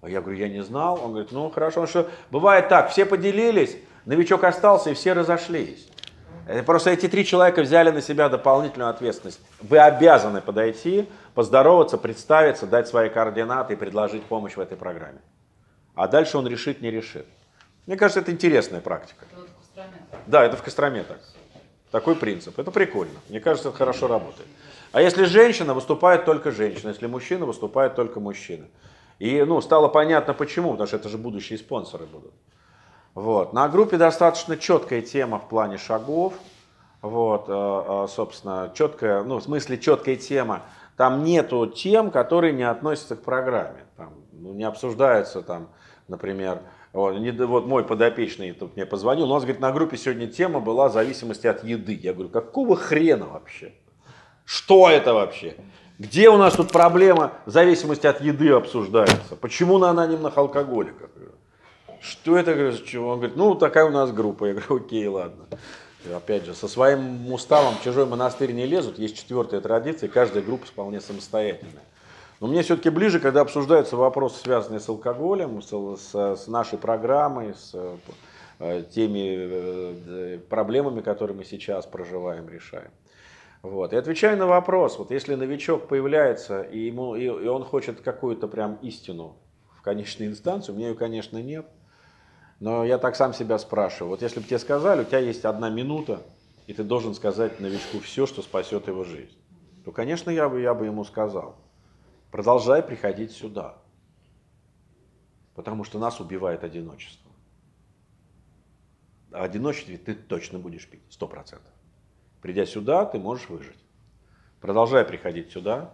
А 0.00 0.08
я 0.08 0.22
говорю, 0.22 0.38
я 0.38 0.48
не 0.48 0.62
знал. 0.62 0.98
Он 1.04 1.10
говорит, 1.10 1.32
ну 1.32 1.50
хорошо, 1.50 1.86
что 1.86 2.08
бывает 2.30 2.70
так, 2.70 2.90
все 2.90 3.04
поделились, 3.04 3.76
новичок 4.06 4.44
остался 4.44 4.88
и 4.88 4.94
все 4.94 5.12
разошлись. 5.12 5.86
Просто 6.64 6.88
эти 6.88 7.08
три 7.08 7.26
человека 7.26 7.60
взяли 7.60 7.90
на 7.90 8.00
себя 8.00 8.30
дополнительную 8.30 8.88
ответственность. 8.88 9.38
Вы 9.60 9.80
обязаны 9.80 10.40
подойти, 10.40 11.06
поздороваться, 11.34 11.98
представиться, 11.98 12.66
дать 12.66 12.88
свои 12.88 13.10
координаты 13.10 13.74
и 13.74 13.76
предложить 13.76 14.22
помощь 14.22 14.56
в 14.56 14.60
этой 14.60 14.78
программе. 14.78 15.20
А 15.94 16.08
дальше 16.08 16.38
он 16.38 16.46
решит, 16.46 16.80
не 16.80 16.90
решит. 16.90 17.26
Мне 17.84 17.98
кажется, 17.98 18.20
это 18.20 18.32
интересная 18.32 18.80
практика. 18.80 19.26
Это 19.30 19.42
вот 19.42 19.50
в 19.50 19.58
Костроме. 19.58 19.98
Да, 20.26 20.42
это 20.42 20.56
в 20.56 20.62
Костроме 20.62 21.02
так. 21.02 21.20
Такой 21.90 22.16
принцип. 22.16 22.58
Это 22.58 22.70
прикольно. 22.70 23.18
Мне 23.28 23.40
кажется, 23.40 23.70
это 23.70 23.78
хорошо 23.78 24.08
работает. 24.08 24.48
А 24.92 25.00
если 25.00 25.24
женщина, 25.24 25.74
выступает 25.74 26.24
только 26.24 26.50
женщина. 26.50 26.90
Если 26.90 27.06
мужчина, 27.06 27.46
выступает 27.46 27.94
только 27.94 28.20
мужчина. 28.20 28.66
И 29.18 29.42
ну, 29.42 29.60
стало 29.60 29.88
понятно 29.88 30.34
почему, 30.34 30.72
потому 30.72 30.86
что 30.86 30.96
это 30.96 31.08
же 31.08 31.18
будущие 31.18 31.58
спонсоры 31.58 32.06
будут. 32.06 32.32
Вот. 33.14 33.52
На 33.52 33.68
группе 33.68 33.96
достаточно 33.96 34.56
четкая 34.56 35.02
тема 35.02 35.38
в 35.38 35.48
плане 35.48 35.78
шагов. 35.78 36.34
Вот, 37.00 37.44
э, 37.48 37.52
э, 37.52 38.06
собственно, 38.08 38.72
четкая, 38.74 39.22
ну, 39.22 39.38
в 39.38 39.42
смысле 39.42 39.78
четкая 39.78 40.16
тема. 40.16 40.62
Там 40.96 41.22
нету 41.22 41.66
тем, 41.66 42.10
которые 42.10 42.52
не 42.52 42.64
относятся 42.64 43.16
к 43.16 43.22
программе. 43.22 43.84
Там, 43.96 44.14
ну, 44.32 44.52
не 44.52 44.64
обсуждаются 44.64 45.42
там, 45.42 45.68
например, 46.08 46.60
вот, 46.92 47.16
вот 47.18 47.66
мой 47.66 47.84
подопечный 47.84 48.52
тут 48.52 48.76
мне 48.76 48.86
позвонил, 48.86 49.30
у 49.30 49.34
нас, 49.34 49.42
говорит, 49.42 49.60
на 49.60 49.72
группе 49.72 49.96
сегодня 49.96 50.26
тема 50.26 50.60
была 50.60 50.88
зависимости 50.88 51.46
от 51.46 51.64
еды. 51.64 51.98
Я 52.02 52.12
говорю, 52.12 52.30
какого 52.30 52.76
хрена 52.76 53.26
вообще? 53.26 53.72
Что 54.44 54.88
это 54.88 55.12
вообще? 55.12 55.56
Где 55.98 56.30
у 56.30 56.36
нас 56.36 56.54
тут 56.54 56.70
проблема 56.70 57.32
зависимости 57.44 58.06
от 58.06 58.20
еды 58.20 58.50
обсуждается? 58.50 59.36
Почему 59.36 59.78
на 59.78 59.90
анонимных 59.90 60.38
алкоголиках? 60.38 61.10
Что 62.00 62.36
это? 62.36 62.52
Он 62.52 63.16
говорит, 63.18 63.36
ну 63.36 63.54
такая 63.56 63.84
у 63.84 63.90
нас 63.90 64.12
группа. 64.12 64.46
Я 64.46 64.54
говорю, 64.54 64.76
окей, 64.76 65.06
ладно. 65.08 65.46
Опять 66.14 66.46
же, 66.46 66.54
со 66.54 66.68
своим 66.68 67.30
уставом 67.32 67.74
в 67.74 67.82
чужой 67.82 68.06
монастырь 68.06 68.52
не 68.52 68.64
лезут. 68.64 68.98
Есть 68.98 69.16
четвертая 69.16 69.60
традиция, 69.60 70.08
каждая 70.08 70.42
группа 70.42 70.64
вполне 70.64 71.00
самостоятельная. 71.00 71.82
Но 72.40 72.46
мне 72.46 72.62
все-таки 72.62 72.90
ближе, 72.90 73.18
когда 73.18 73.40
обсуждаются 73.40 73.96
вопросы, 73.96 74.40
связанные 74.40 74.80
с 74.80 74.88
алкоголем, 74.88 75.60
с, 75.60 75.70
с, 75.70 76.14
с 76.36 76.46
нашей 76.46 76.78
программой, 76.78 77.54
с 77.54 77.74
э, 78.60 78.84
теми 78.90 79.36
э, 79.36 80.38
проблемами, 80.48 81.00
которые 81.00 81.36
мы 81.36 81.44
сейчас 81.44 81.86
проживаем, 81.86 82.48
решаем. 82.48 82.90
Вот. 83.62 83.92
И 83.92 83.96
отвечаю 83.96 84.38
на 84.38 84.46
вопрос, 84.46 84.98
вот 84.98 85.10
если 85.10 85.34
новичок 85.34 85.88
появляется, 85.88 86.62
и, 86.62 86.78
ему, 86.78 87.16
и, 87.16 87.24
и 87.24 87.48
он 87.48 87.64
хочет 87.64 88.00
какую-то 88.02 88.46
прям 88.46 88.78
истину 88.82 89.36
в 89.76 89.82
конечной 89.82 90.28
инстанции, 90.28 90.70
у 90.70 90.76
меня 90.76 90.90
ее, 90.90 90.94
конечно, 90.94 91.42
нет, 91.42 91.66
но 92.60 92.84
я 92.84 92.98
так 92.98 93.16
сам 93.16 93.34
себя 93.34 93.58
спрашиваю, 93.58 94.10
вот 94.10 94.22
если 94.22 94.38
бы 94.38 94.46
тебе 94.46 94.60
сказали, 94.60 95.00
у 95.00 95.04
тебя 95.04 95.18
есть 95.18 95.44
одна 95.44 95.70
минута, 95.70 96.22
и 96.68 96.72
ты 96.72 96.84
должен 96.84 97.14
сказать 97.14 97.58
новичку 97.58 97.98
все, 97.98 98.26
что 98.26 98.42
спасет 98.42 98.86
его 98.86 99.02
жизнь, 99.02 99.36
то, 99.84 99.90
конечно, 99.90 100.30
я 100.30 100.48
бы, 100.48 100.60
я 100.60 100.72
бы 100.72 100.86
ему 100.86 101.02
сказал 101.02 101.56
продолжай 102.30 102.82
приходить 102.82 103.32
сюда. 103.32 103.78
Потому 105.54 105.84
что 105.84 105.98
нас 105.98 106.20
убивает 106.20 106.64
одиночество. 106.64 107.30
А 109.32 109.44
одиночестве 109.44 109.98
ты 109.98 110.14
точно 110.14 110.58
будешь 110.58 110.88
пить, 110.88 111.02
сто 111.10 111.26
процентов. 111.26 111.72
Придя 112.40 112.64
сюда, 112.64 113.04
ты 113.04 113.18
можешь 113.18 113.48
выжить. 113.48 113.78
Продолжай 114.60 115.04
приходить 115.04 115.50
сюда. 115.50 115.92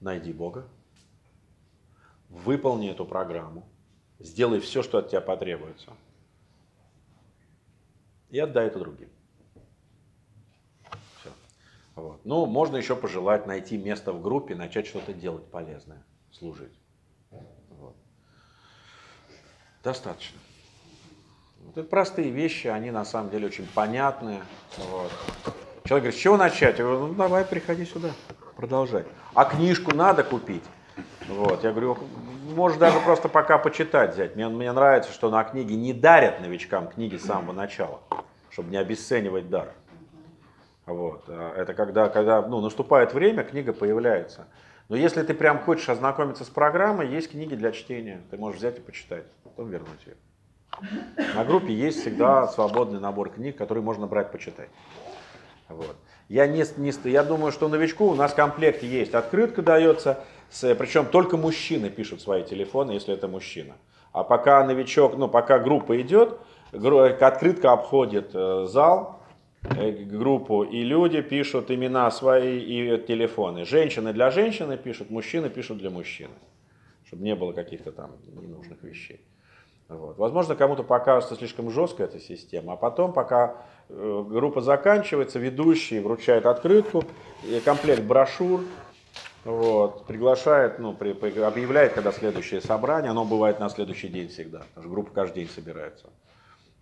Найди 0.00 0.32
Бога. 0.32 0.66
Выполни 2.28 2.90
эту 2.90 3.04
программу. 3.04 3.68
Сделай 4.18 4.60
все, 4.60 4.82
что 4.82 4.98
от 4.98 5.10
тебя 5.10 5.20
потребуется. 5.20 5.92
И 8.30 8.38
отдай 8.38 8.66
это 8.66 8.78
другим. 8.78 9.10
Вот. 12.02 12.20
Ну, 12.24 12.46
можно 12.46 12.76
еще 12.76 12.96
пожелать 12.96 13.46
найти 13.46 13.78
место 13.78 14.12
в 14.12 14.20
группе, 14.20 14.56
начать 14.56 14.88
что-то 14.88 15.12
делать 15.12 15.48
полезное, 15.52 16.04
служить. 16.32 16.72
Вот. 17.30 17.94
Достаточно. 19.84 20.36
Вот 21.60 21.78
это 21.78 21.88
простые 21.88 22.30
вещи, 22.30 22.66
они 22.66 22.90
на 22.90 23.04
самом 23.04 23.30
деле 23.30 23.46
очень 23.46 23.68
понятные. 23.68 24.42
Вот. 24.78 25.12
Человек 25.84 26.04
говорит, 26.04 26.14
с 26.14 26.18
чего 26.18 26.36
начать? 26.36 26.78
Я 26.78 26.84
говорю, 26.84 27.06
ну 27.06 27.14
давай, 27.14 27.44
приходи 27.44 27.84
сюда, 27.84 28.10
продолжай. 28.56 29.04
А 29.34 29.44
книжку 29.44 29.94
надо 29.94 30.24
купить? 30.24 30.64
Вот. 31.28 31.62
Я 31.62 31.70
говорю, 31.70 31.96
можешь 32.52 32.78
даже 32.78 32.98
просто 32.98 33.28
пока 33.28 33.58
почитать 33.58 34.14
взять. 34.14 34.34
Мне, 34.34 34.48
мне 34.48 34.72
нравится, 34.72 35.12
что 35.12 35.30
на 35.30 35.44
книге 35.44 35.76
не 35.76 35.92
дарят 35.92 36.40
новичкам 36.40 36.88
книги 36.88 37.14
с 37.14 37.22
самого 37.24 37.52
начала, 37.52 38.00
чтобы 38.50 38.70
не 38.70 38.76
обесценивать 38.76 39.48
дар. 39.48 39.72
Вот. 40.86 41.24
А 41.28 41.54
Это 41.56 41.74
когда, 41.74 42.08
когда 42.08 42.42
ну, 42.42 42.60
наступает 42.60 43.14
время, 43.14 43.44
книга 43.44 43.72
появляется. 43.72 44.46
Но 44.88 44.96
если 44.96 45.22
ты 45.22 45.32
прям 45.32 45.60
хочешь 45.60 45.88
ознакомиться 45.88 46.44
с 46.44 46.48
программой, 46.48 47.08
есть 47.08 47.30
книги 47.30 47.54
для 47.54 47.72
чтения. 47.72 48.22
Ты 48.30 48.36
можешь 48.36 48.58
взять 48.58 48.78
и 48.78 48.80
почитать, 48.80 49.24
потом 49.44 49.70
вернуть 49.70 50.06
ее. 50.06 50.16
На 51.34 51.44
группе 51.44 51.72
есть 51.72 52.00
всегда 52.00 52.48
свободный 52.48 52.98
набор 52.98 53.30
книг, 53.30 53.56
которые 53.56 53.84
можно 53.84 54.06
брать 54.06 54.32
почитать. 54.32 54.68
Вот. 55.68 55.96
Я, 56.28 56.46
не, 56.46 56.64
не, 56.76 56.92
я 57.10 57.22
думаю, 57.22 57.52
что 57.52 57.68
новичку 57.68 58.06
у 58.06 58.14
нас 58.14 58.32
в 58.32 58.34
комплекте 58.34 58.86
есть. 58.86 59.14
Открытка 59.14 59.62
дается, 59.62 60.24
с, 60.50 60.74
причем 60.74 61.06
только 61.06 61.36
мужчины 61.36 61.90
пишут 61.90 62.20
свои 62.20 62.42
телефоны, 62.42 62.92
если 62.92 63.14
это 63.14 63.28
мужчина. 63.28 63.74
А 64.12 64.24
пока 64.24 64.64
новичок, 64.64 65.16
ну 65.16 65.28
пока 65.28 65.58
группа 65.58 66.00
идет, 66.00 66.38
открытка 66.72 67.72
обходит 67.72 68.30
э, 68.34 68.66
зал, 68.66 69.21
группу, 69.62 70.64
и 70.64 70.82
люди 70.82 71.22
пишут 71.22 71.70
имена 71.70 72.10
свои 72.10 72.58
и 72.58 72.98
телефоны. 72.98 73.64
Женщины 73.64 74.12
для 74.12 74.30
женщины 74.30 74.76
пишут, 74.76 75.10
мужчины 75.10 75.50
пишут 75.50 75.78
для 75.78 75.90
мужчины. 75.90 76.34
Чтобы 77.06 77.24
не 77.24 77.34
было 77.34 77.52
каких-то 77.52 77.92
там 77.92 78.12
ненужных 78.26 78.82
вещей. 78.82 79.20
Вот. 79.88 80.16
Возможно, 80.18 80.54
кому-то 80.56 80.82
покажется 80.82 81.36
слишком 81.36 81.70
жесткая 81.70 82.06
эта 82.06 82.18
система, 82.18 82.74
а 82.74 82.76
потом, 82.76 83.12
пока 83.12 83.56
э, 83.88 84.24
группа 84.26 84.60
заканчивается, 84.60 85.38
ведущий 85.38 86.00
вручает 86.00 86.46
открытку, 86.46 87.04
комплект 87.64 88.02
брошюр, 88.02 88.62
вот, 89.44 90.06
приглашает, 90.06 90.78
ну, 90.78 90.94
при, 90.94 91.12
при, 91.12 91.38
объявляет, 91.40 91.92
когда 91.92 92.12
следующее 92.12 92.60
собрание, 92.60 93.10
оно 93.10 93.24
бывает 93.24 93.58
на 93.60 93.68
следующий 93.68 94.08
день 94.08 94.28
всегда, 94.28 94.60
потому 94.60 94.84
что 94.84 94.88
группа 94.88 95.10
каждый 95.12 95.40
день 95.40 95.48
собирается. 95.48 96.06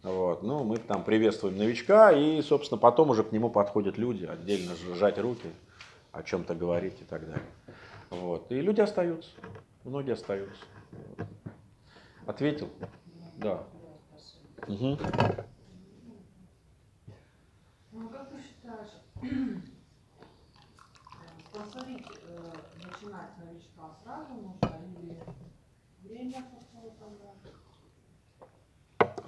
Вот, 0.02 0.42
ну, 0.42 0.64
мы 0.64 0.78
там 0.78 1.04
приветствуем 1.04 1.58
новичка, 1.58 2.10
и, 2.10 2.40
собственно, 2.40 2.78
потом 2.78 3.10
уже 3.10 3.22
к 3.22 3.32
нему 3.32 3.50
подходят 3.50 3.98
люди, 3.98 4.24
отдельно 4.24 4.74
сжать 4.74 5.18
руки, 5.18 5.50
о 6.10 6.22
чем-то 6.22 6.54
говорить 6.54 7.00
и 7.02 7.04
так 7.04 7.26
далее. 7.26 7.44
Вот, 8.08 8.50
и 8.50 8.60
люди 8.62 8.80
остаются, 8.80 9.30
многие 9.84 10.12
остаются. 10.12 10.62
Ответил? 12.26 12.70
Да. 13.36 13.62
Угу. 14.66 14.98
Ну, 17.92 18.08
как 18.08 18.30
ты 18.30 18.36
считаешь, 18.40 18.90
спонсорить, 21.50 22.06
э, 22.26 22.52
начинать 22.76 23.36
новичка 23.38 23.94
сразу 24.02 24.32
нужно 24.34 24.80
или 25.02 25.18
время? 26.02 26.44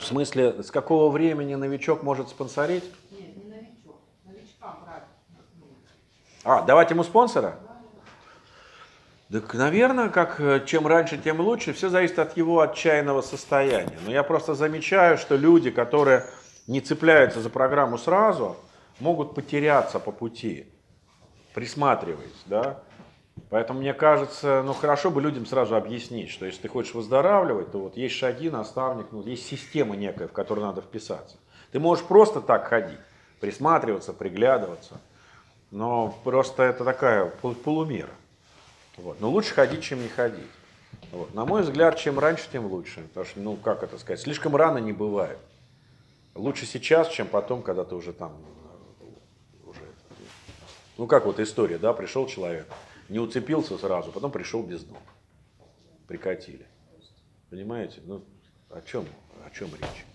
В 0.02 0.04
смысле, 0.04 0.64
с 0.64 0.72
какого 0.72 1.12
времени 1.12 1.54
новичок 1.54 2.02
может 2.02 2.28
спонсорить? 2.28 2.82
Нет, 3.12 3.36
не 3.36 3.44
новичок, 3.44 4.00
новичка 4.24 4.76
брать. 4.84 5.04
А, 6.42 6.62
давать 6.62 6.90
ему 6.90 7.04
спонсора? 7.04 7.54
Так, 9.30 9.54
наверное, 9.54 10.08
как 10.08 10.40
э, 10.40 10.64
чем 10.66 10.88
раньше, 10.88 11.18
тем 11.18 11.40
лучше. 11.40 11.72
Все 11.72 11.88
зависит 11.88 12.18
от 12.18 12.36
его 12.36 12.60
отчаянного 12.60 13.22
состояния. 13.22 13.96
Но 14.04 14.10
я 14.10 14.24
просто 14.24 14.54
замечаю, 14.54 15.18
что 15.18 15.36
люди, 15.36 15.70
которые 15.70 16.26
не 16.66 16.80
цепляются 16.80 17.40
за 17.40 17.48
программу 17.48 17.96
сразу, 17.96 18.56
могут 18.98 19.36
потеряться 19.36 20.00
по 20.00 20.10
пути, 20.10 20.66
присматриваясь, 21.54 22.42
да. 22.46 22.82
Поэтому 23.52 23.80
мне 23.80 23.92
кажется, 23.92 24.62
ну 24.64 24.72
хорошо 24.72 25.10
бы 25.10 25.20
людям 25.20 25.44
сразу 25.44 25.76
объяснить, 25.76 26.30
что 26.30 26.46
если 26.46 26.62
ты 26.62 26.68
хочешь 26.68 26.94
выздоравливать, 26.94 27.70
то 27.70 27.80
вот 27.80 27.98
есть 27.98 28.14
шаги, 28.14 28.48
наставник, 28.48 29.08
ну, 29.12 29.22
есть 29.22 29.46
система 29.46 29.94
некая, 29.94 30.26
в 30.26 30.32
которую 30.32 30.66
надо 30.66 30.80
вписаться. 30.80 31.36
Ты 31.70 31.78
можешь 31.78 32.02
просто 32.02 32.40
так 32.40 32.66
ходить, 32.66 32.98
присматриваться, 33.40 34.14
приглядываться, 34.14 35.02
но 35.70 36.18
просто 36.24 36.62
это 36.62 36.82
такая 36.82 37.26
полумера. 37.26 38.14
Вот. 38.96 39.20
Но 39.20 39.28
лучше 39.28 39.52
ходить, 39.52 39.82
чем 39.82 40.00
не 40.00 40.08
ходить. 40.08 40.48
Вот. 41.10 41.34
На 41.34 41.44
мой 41.44 41.60
взгляд, 41.60 41.98
чем 41.98 42.18
раньше, 42.18 42.48
тем 42.50 42.64
лучше. 42.64 43.02
Потому 43.08 43.26
что, 43.26 43.40
ну, 43.40 43.56
как 43.56 43.82
это 43.82 43.98
сказать, 43.98 44.20
слишком 44.20 44.56
рано 44.56 44.78
не 44.78 44.94
бывает. 44.94 45.38
Лучше 46.34 46.64
сейчас, 46.64 47.08
чем 47.08 47.26
потом, 47.26 47.60
когда 47.60 47.84
ты 47.84 47.96
уже 47.96 48.14
там, 48.14 48.32
уже, 49.66 49.82
ну, 50.96 51.06
как 51.06 51.26
вот 51.26 51.38
история, 51.38 51.76
да, 51.76 51.92
пришел 51.92 52.26
человек, 52.26 52.66
не 53.08 53.18
уцепился 53.18 53.78
сразу, 53.78 54.12
потом 54.12 54.30
пришел 54.30 54.62
без 54.62 54.86
ног. 54.86 55.02
Прикатили. 56.06 56.66
Понимаете? 57.50 58.00
Ну, 58.04 58.24
о 58.70 58.80
чем, 58.80 59.06
о 59.44 59.50
чем 59.50 59.68
речь? 59.74 60.06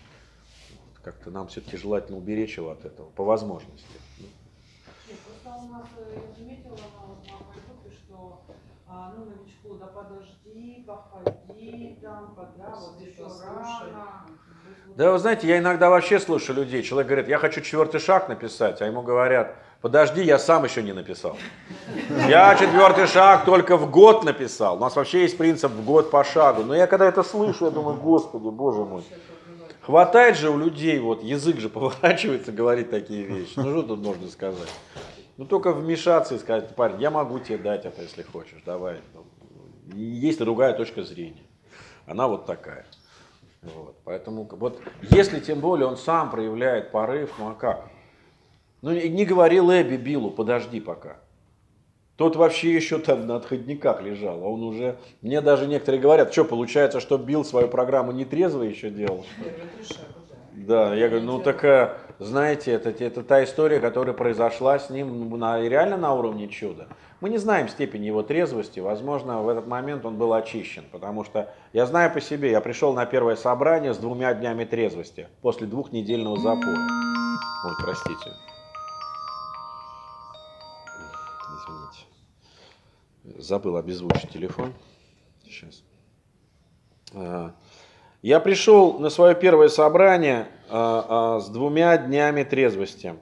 Как-то 1.02 1.30
нам 1.30 1.48
все-таки 1.48 1.76
желательно 1.76 2.18
уберечь 2.18 2.56
его 2.56 2.70
от 2.70 2.84
этого, 2.84 3.10
по 3.10 3.24
возможности. 3.24 3.86
Нет, 4.18 5.18
просто 5.20 5.58
у 5.58 5.68
нас, 5.68 5.86
э, 5.96 6.16
я 6.16 6.36
заметила 6.36 6.76
на, 6.76 7.06
вот, 7.06 7.24
на 7.24 7.92
что 7.92 8.42
а, 8.86 9.14
ну, 9.16 9.26
новичку, 9.26 9.74
да 9.74 9.86
подожди, 9.86 10.84
походи, 10.86 11.98
там, 12.02 12.34
когда, 12.34 12.74
вот 12.74 13.00
еще 13.00 13.22
Послушай. 13.22 13.92
рано. 13.92 14.26
Да, 14.96 15.12
вы 15.12 15.18
знаете, 15.18 15.46
я 15.46 15.58
иногда 15.58 15.90
вообще 15.90 16.18
слышу 16.18 16.52
людей. 16.52 16.82
Человек 16.82 17.06
говорит, 17.08 17.28
я 17.28 17.38
хочу 17.38 17.60
четвертый 17.60 18.00
шаг 18.00 18.28
написать, 18.28 18.82
а 18.82 18.86
ему 18.86 19.02
говорят, 19.02 19.56
подожди, 19.80 20.22
я 20.22 20.38
сам 20.38 20.64
еще 20.64 20.82
не 20.82 20.92
написал. 20.92 21.36
Я 22.28 22.54
четвертый 22.56 23.06
шаг 23.06 23.44
только 23.44 23.76
в 23.76 23.90
год 23.90 24.24
написал. 24.24 24.76
У 24.76 24.80
нас 24.80 24.96
вообще 24.96 25.22
есть 25.22 25.38
принцип 25.38 25.70
в 25.72 25.84
год 25.84 26.10
по 26.10 26.24
шагу. 26.24 26.62
Но 26.62 26.74
я 26.74 26.86
когда 26.86 27.06
это 27.06 27.22
слышу, 27.22 27.66
я 27.66 27.70
думаю, 27.70 27.96
господи, 27.96 28.48
боже 28.48 28.84
мой. 28.84 29.04
Хватает 29.80 30.36
же 30.36 30.50
у 30.50 30.58
людей, 30.58 30.98
вот 30.98 31.22
язык 31.22 31.58
же 31.58 31.68
поворачивается 31.70 32.52
говорить 32.52 32.90
такие 32.90 33.24
вещи. 33.24 33.54
Ну 33.56 33.70
что 33.70 33.82
тут 33.82 34.00
можно 34.00 34.28
сказать? 34.28 34.68
Ну 35.38 35.44
только 35.44 35.72
вмешаться 35.72 36.34
и 36.34 36.38
сказать, 36.38 36.74
парень, 36.74 37.00
я 37.00 37.10
могу 37.10 37.38
тебе 37.38 37.58
дать 37.58 37.86
это, 37.86 38.02
если 38.02 38.22
хочешь, 38.22 38.60
давай. 38.66 39.00
Есть 39.94 40.40
другая 40.40 40.74
точка 40.74 41.04
зрения. 41.04 41.44
Она 42.06 42.26
вот 42.28 42.44
такая. 42.44 42.86
Вот. 43.62 43.96
Поэтому 44.04 44.48
вот 44.50 44.80
если 45.10 45.40
тем 45.40 45.60
более 45.60 45.86
он 45.86 45.96
сам 45.96 46.30
проявляет 46.30 46.90
порыв, 46.90 47.30
ну 47.38 47.50
а 47.50 47.54
как? 47.54 47.88
Ну 48.82 48.92
не 48.92 49.24
говори 49.24 49.58
Эбби 49.58 49.96
Биллу, 49.96 50.30
подожди 50.30 50.80
пока. 50.80 51.18
Тот 52.16 52.34
вообще 52.34 52.74
еще 52.74 52.98
там 52.98 53.28
на 53.28 53.36
отходниках 53.36 54.02
лежал, 54.02 54.42
а 54.42 54.48
он 54.48 54.64
уже... 54.64 54.96
Мне 55.22 55.40
даже 55.40 55.68
некоторые 55.68 56.00
говорят, 56.00 56.32
что 56.32 56.44
получается, 56.44 56.98
что 56.98 57.16
Билл 57.16 57.44
свою 57.44 57.68
программу 57.68 58.10
не 58.10 58.24
трезво 58.24 58.64
еще 58.64 58.90
делал? 58.90 59.24
Да. 60.52 60.92
Я 60.94 61.08
говорю, 61.08 61.24
ну 61.24 61.38
так, 61.38 61.64
э, 61.64 61.94
знаете, 62.18 62.72
это, 62.72 62.90
это 62.90 63.22
та 63.22 63.44
история, 63.44 63.78
которая 63.78 64.14
произошла 64.14 64.80
с 64.80 64.90
ним 64.90 65.30
на, 65.38 65.60
реально 65.62 65.96
на 65.96 66.12
уровне 66.12 66.48
чуда. 66.48 66.88
Мы 67.20 67.30
не 67.30 67.38
знаем 67.38 67.68
степени 67.68 68.06
его 68.06 68.24
трезвости, 68.24 68.80
возможно, 68.80 69.40
в 69.42 69.48
этот 69.48 69.68
момент 69.68 70.04
он 70.04 70.16
был 70.16 70.34
очищен, 70.34 70.84
потому 70.90 71.22
что 71.22 71.54
я 71.72 71.86
знаю 71.86 72.12
по 72.12 72.20
себе, 72.20 72.50
я 72.50 72.60
пришел 72.60 72.92
на 72.92 73.06
первое 73.06 73.36
собрание 73.36 73.94
с 73.94 73.98
двумя 73.98 74.34
днями 74.34 74.64
трезвости, 74.64 75.28
после 75.40 75.68
двухнедельного 75.68 76.36
запоя. 76.36 76.76
Ой, 77.64 77.72
простите. 77.80 78.32
Извините. 81.68 83.42
Забыл 83.42 83.76
обезвучить 83.76 84.30
телефон. 84.30 84.72
Сейчас. 85.44 85.82
А, 87.14 87.54
Я 88.22 88.40
пришел 88.40 88.98
на 88.98 89.10
свое 89.10 89.34
первое 89.34 89.68
собрание 89.68 90.48
а, 90.68 91.36
а, 91.36 91.40
с 91.40 91.48
двумя 91.48 91.96
днями 91.98 92.42
трезвости. 92.42 93.14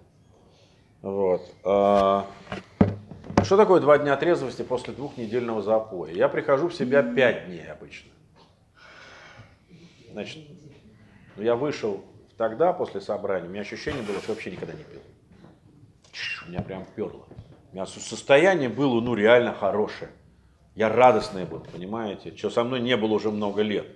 Вот. 1.02 1.42
Что 1.62 3.56
такое 3.56 3.80
два 3.80 3.98
дня 3.98 4.16
трезвости 4.16 4.62
после 4.62 4.92
двухнедельного 4.92 5.62
запоя? 5.62 6.12
Я 6.12 6.28
прихожу 6.28 6.68
в 6.68 6.74
себя 6.74 7.02
пять 7.02 7.46
дней 7.46 7.64
обычно. 7.70 8.10
Значит, 10.10 10.48
я 11.36 11.54
вышел 11.54 12.04
тогда 12.36 12.72
после 12.72 13.00
собрания, 13.00 13.46
у 13.46 13.50
меня 13.50 13.60
ощущение 13.60 14.02
было, 14.02 14.18
что 14.20 14.32
вообще 14.32 14.50
никогда 14.50 14.72
не 14.72 14.82
пил. 14.82 15.00
У 16.46 16.48
меня 16.48 16.62
прям 16.62 16.84
перло. 16.96 17.26
Меня 17.76 17.84
со- 17.84 18.00
состояние 18.00 18.70
было, 18.70 19.02
ну, 19.02 19.14
реально 19.14 19.52
хорошее. 19.52 20.08
Я 20.74 20.88
радостный 20.88 21.44
был, 21.44 21.60
понимаете, 21.60 22.34
что 22.34 22.48
со 22.48 22.64
мной 22.64 22.80
не 22.80 22.96
было 22.96 23.12
уже 23.12 23.30
много 23.30 23.60
лет. 23.60 23.86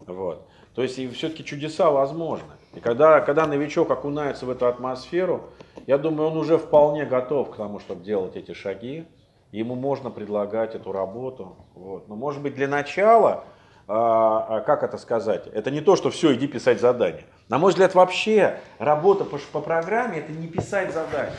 Вот. 0.00 0.48
То 0.74 0.82
есть 0.82 0.98
и 0.98 1.06
все-таки 1.10 1.44
чудеса 1.44 1.92
возможны. 1.92 2.54
И 2.74 2.80
когда, 2.80 3.20
когда 3.20 3.46
новичок 3.46 3.92
окунается 3.92 4.46
в 4.46 4.50
эту 4.50 4.66
атмосферу, 4.66 5.44
я 5.86 5.96
думаю, 5.96 6.30
он 6.30 6.38
уже 6.38 6.58
вполне 6.58 7.04
готов 7.04 7.52
к 7.52 7.56
тому, 7.56 7.78
чтобы 7.78 8.02
делать 8.02 8.34
эти 8.34 8.52
шаги. 8.52 9.06
Ему 9.52 9.76
можно 9.76 10.10
предлагать 10.10 10.74
эту 10.74 10.90
работу. 10.90 11.68
Вот. 11.76 12.08
Но 12.08 12.16
может 12.16 12.42
быть 12.42 12.56
для 12.56 12.66
начала, 12.66 13.44
а, 13.86 14.56
а, 14.56 14.60
как 14.62 14.82
это 14.82 14.98
сказать, 14.98 15.46
это 15.46 15.70
не 15.70 15.82
то, 15.82 15.94
что 15.94 16.10
все, 16.10 16.34
иди 16.34 16.48
писать 16.48 16.80
задание. 16.80 17.26
На 17.48 17.58
мой 17.58 17.70
взгляд, 17.70 17.94
вообще 17.94 18.58
работа 18.80 19.24
по, 19.24 19.38
по 19.52 19.60
программе 19.60 20.18
это 20.18 20.32
не 20.32 20.48
писать 20.48 20.92
задание. 20.92 21.36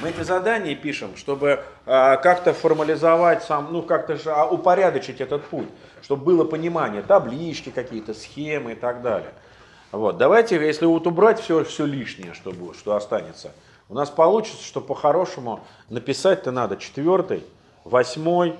Мы 0.00 0.08
эти 0.08 0.22
задания 0.22 0.74
пишем, 0.74 1.14
чтобы 1.16 1.62
а, 1.84 2.16
как-то 2.16 2.54
формализовать 2.54 3.44
сам, 3.44 3.68
ну 3.70 3.82
как-то 3.82 4.16
же 4.16 4.30
а, 4.30 4.46
упорядочить 4.46 5.20
этот 5.20 5.44
путь, 5.44 5.68
чтобы 6.02 6.24
было 6.24 6.44
понимание, 6.44 7.02
таблички 7.02 7.68
какие-то, 7.68 8.14
схемы 8.14 8.72
и 8.72 8.74
так 8.74 9.02
далее. 9.02 9.32
Вот. 9.92 10.16
Давайте, 10.16 10.56
если 10.56 10.86
вот 10.86 11.06
убрать 11.06 11.40
все, 11.40 11.64
все 11.64 11.84
лишнее, 11.84 12.32
что, 12.32 12.52
будет, 12.52 12.76
что 12.76 12.96
останется, 12.96 13.52
у 13.90 13.94
нас 13.94 14.08
получится, 14.08 14.64
что 14.64 14.80
по-хорошему 14.80 15.60
написать-то 15.90 16.50
надо 16.50 16.78
четвертый, 16.78 17.44
восьмой, 17.84 18.56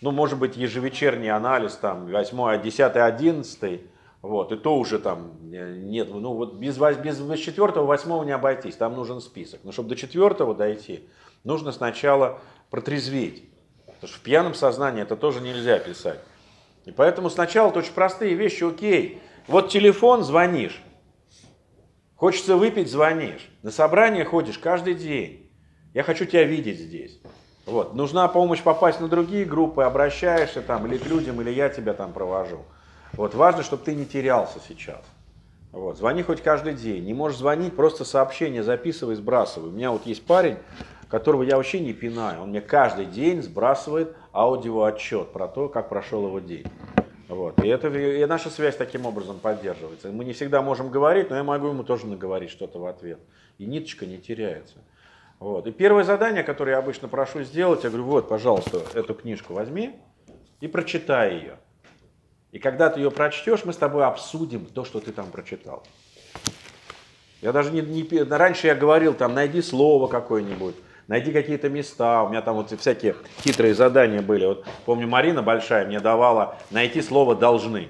ну, 0.00 0.10
может 0.10 0.38
быть, 0.38 0.56
ежевечерний 0.56 1.30
анализ, 1.30 1.74
там, 1.74 2.10
восьмой, 2.10 2.58
десятый, 2.58 3.04
одиннадцатый, 3.04 3.82
вот, 4.22 4.52
и 4.52 4.56
то 4.56 4.76
уже 4.76 5.00
там 5.00 5.32
э, 5.52 5.74
нет, 5.78 6.08
ну 6.12 6.34
вот 6.34 6.54
без, 6.54 6.78
без, 6.78 7.18
без 7.18 7.38
четвертого, 7.40 7.84
восьмого 7.84 8.22
не 8.22 8.30
обойтись, 8.30 8.76
там 8.76 8.94
нужен 8.94 9.20
список. 9.20 9.60
Но 9.64 9.72
чтобы 9.72 9.88
до 9.88 9.96
четвертого 9.96 10.54
дойти, 10.54 11.08
нужно 11.42 11.72
сначала 11.72 12.38
протрезветь. 12.70 13.44
Потому 13.84 14.08
что 14.08 14.18
в 14.18 14.22
пьяном 14.22 14.54
сознании 14.54 15.02
это 15.02 15.16
тоже 15.16 15.40
нельзя 15.40 15.78
писать. 15.80 16.20
И 16.84 16.92
поэтому 16.92 17.30
сначала 17.30 17.70
это 17.70 17.80
очень 17.80 17.92
простые 17.92 18.34
вещи, 18.34 18.62
окей. 18.62 19.20
Вот 19.48 19.70
телефон, 19.70 20.22
звонишь. 20.22 20.80
Хочется 22.14 22.56
выпить, 22.56 22.90
звонишь. 22.90 23.48
На 23.62 23.72
собрание 23.72 24.24
ходишь 24.24 24.58
каждый 24.58 24.94
день. 24.94 25.50
Я 25.94 26.04
хочу 26.04 26.26
тебя 26.26 26.44
видеть 26.44 26.78
здесь. 26.78 27.20
Вот. 27.66 27.94
Нужна 27.94 28.28
помощь 28.28 28.62
попасть 28.62 29.00
на 29.00 29.08
другие 29.08 29.44
группы, 29.44 29.82
обращаешься 29.82 30.62
там 30.62 30.86
или 30.86 30.96
к 30.96 31.06
людям, 31.06 31.40
или 31.40 31.50
я 31.50 31.68
тебя 31.68 31.92
там 31.92 32.12
провожу. 32.12 32.60
Вот 33.14 33.34
важно, 33.34 33.62
чтобы 33.62 33.84
ты 33.84 33.94
не 33.94 34.06
терялся 34.06 34.58
сейчас. 34.66 35.02
Вот. 35.72 35.96
Звони 35.96 36.22
хоть 36.22 36.42
каждый 36.42 36.74
день. 36.74 37.04
Не 37.04 37.14
можешь 37.14 37.38
звонить, 37.38 37.74
просто 37.74 38.04
сообщение 38.04 38.62
записывай, 38.62 39.14
сбрасывай. 39.14 39.70
У 39.70 39.72
меня 39.72 39.90
вот 39.90 40.06
есть 40.06 40.24
парень, 40.24 40.56
которого 41.08 41.42
я 41.42 41.56
вообще 41.56 41.80
не 41.80 41.92
пинаю. 41.92 42.42
Он 42.42 42.50
мне 42.50 42.60
каждый 42.60 43.06
день 43.06 43.42
сбрасывает 43.42 44.14
аудиоотчет 44.32 45.32
про 45.32 45.48
то, 45.48 45.68
как 45.68 45.88
прошел 45.88 46.26
его 46.26 46.40
день. 46.40 46.66
Вот. 47.28 47.62
И, 47.64 47.68
это, 47.68 47.88
и 47.88 48.24
наша 48.26 48.50
связь 48.50 48.76
таким 48.76 49.06
образом 49.06 49.38
поддерживается. 49.38 50.08
Мы 50.08 50.24
не 50.24 50.34
всегда 50.34 50.60
можем 50.60 50.90
говорить, 50.90 51.30
но 51.30 51.36
я 51.36 51.44
могу 51.44 51.68
ему 51.68 51.82
тоже 51.84 52.06
наговорить 52.06 52.50
что-то 52.50 52.78
в 52.78 52.86
ответ. 52.86 53.18
И 53.58 53.64
ниточка 53.64 54.04
не 54.04 54.18
теряется. 54.18 54.76
Вот. 55.38 55.66
И 55.66 55.72
первое 55.72 56.04
задание, 56.04 56.44
которое 56.44 56.72
я 56.72 56.78
обычно 56.78 57.08
прошу 57.08 57.42
сделать, 57.42 57.84
я 57.84 57.90
говорю, 57.90 58.04
вот, 58.04 58.28
пожалуйста, 58.28 58.82
эту 58.94 59.14
книжку 59.14 59.54
возьми 59.54 59.96
и 60.60 60.68
прочитай 60.68 61.34
ее. 61.34 61.56
И 62.52 62.58
когда 62.58 62.90
ты 62.90 63.00
ее 63.00 63.10
прочтешь, 63.10 63.64
мы 63.64 63.72
с 63.72 63.78
тобой 63.78 64.04
обсудим 64.04 64.66
то, 64.66 64.84
что 64.84 65.00
ты 65.00 65.10
там 65.10 65.30
прочитал. 65.30 65.82
Я 67.40 67.50
даже 67.50 67.72
не, 67.72 67.80
не 67.80 68.22
раньше 68.22 68.66
я 68.66 68.74
говорил, 68.74 69.14
там, 69.14 69.34
найди 69.34 69.62
слово 69.62 70.06
какое-нибудь, 70.06 70.76
найди 71.08 71.32
какие-то 71.32 71.70
места. 71.70 72.22
У 72.22 72.28
меня 72.28 72.42
там 72.42 72.56
вот 72.56 72.70
всякие 72.78 73.16
хитрые 73.40 73.74
задания 73.74 74.20
были. 74.20 74.44
Вот 74.44 74.66
помню, 74.84 75.08
Марина 75.08 75.42
большая 75.42 75.86
мне 75.86 75.98
давала 75.98 76.58
найти 76.70 77.00
слово 77.00 77.34
должны. 77.34 77.88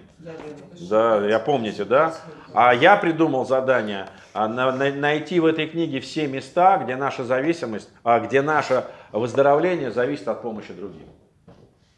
Да, 0.88 1.26
я 1.26 1.40
помните, 1.40 1.84
да? 1.84 2.14
А 2.54 2.72
я 2.72 2.96
придумал 2.96 3.44
задание 3.44 4.06
а, 4.32 4.46
найти 4.46 5.40
в 5.40 5.46
этой 5.46 5.66
книге 5.66 6.00
все 6.00 6.28
места, 6.28 6.78
где 6.78 6.94
наша 6.94 7.24
зависимость, 7.24 7.90
а, 8.04 8.20
где 8.20 8.40
наше 8.42 8.84
выздоровление 9.10 9.90
зависит 9.90 10.28
от 10.28 10.40
помощи 10.40 10.72
другим. 10.72 11.08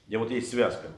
Где 0.09 0.17
вот 0.17 0.31
есть 0.31 0.51
связка. 0.51 0.89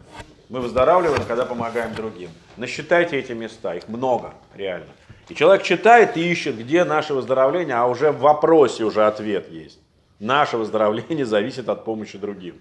Мы 0.49 0.61
выздоравливаем, 0.61 1.25
когда 1.27 1.45
помогаем 1.45 1.95
другим. 1.95 2.31
Насчитайте 2.57 3.19
эти 3.19 3.33
места, 3.33 3.75
их 3.75 3.89
много, 3.89 4.35
реально. 4.55 4.87
И 5.29 5.35
человек 5.35 5.65
читает 5.65 6.17
и 6.17 6.31
ищет, 6.31 6.57
где 6.57 6.85
наше 6.85 7.15
выздоровление, 7.15 7.75
а 7.75 7.87
уже 7.87 8.13
в 8.13 8.21
вопросе 8.21 8.85
уже 8.85 9.05
ответ 9.05 9.51
есть. 9.51 9.81
Наше 10.21 10.57
выздоровление 10.57 11.27
зависит 11.27 11.69
от 11.69 11.85
помощи 11.85 12.17
другим. 12.17 12.57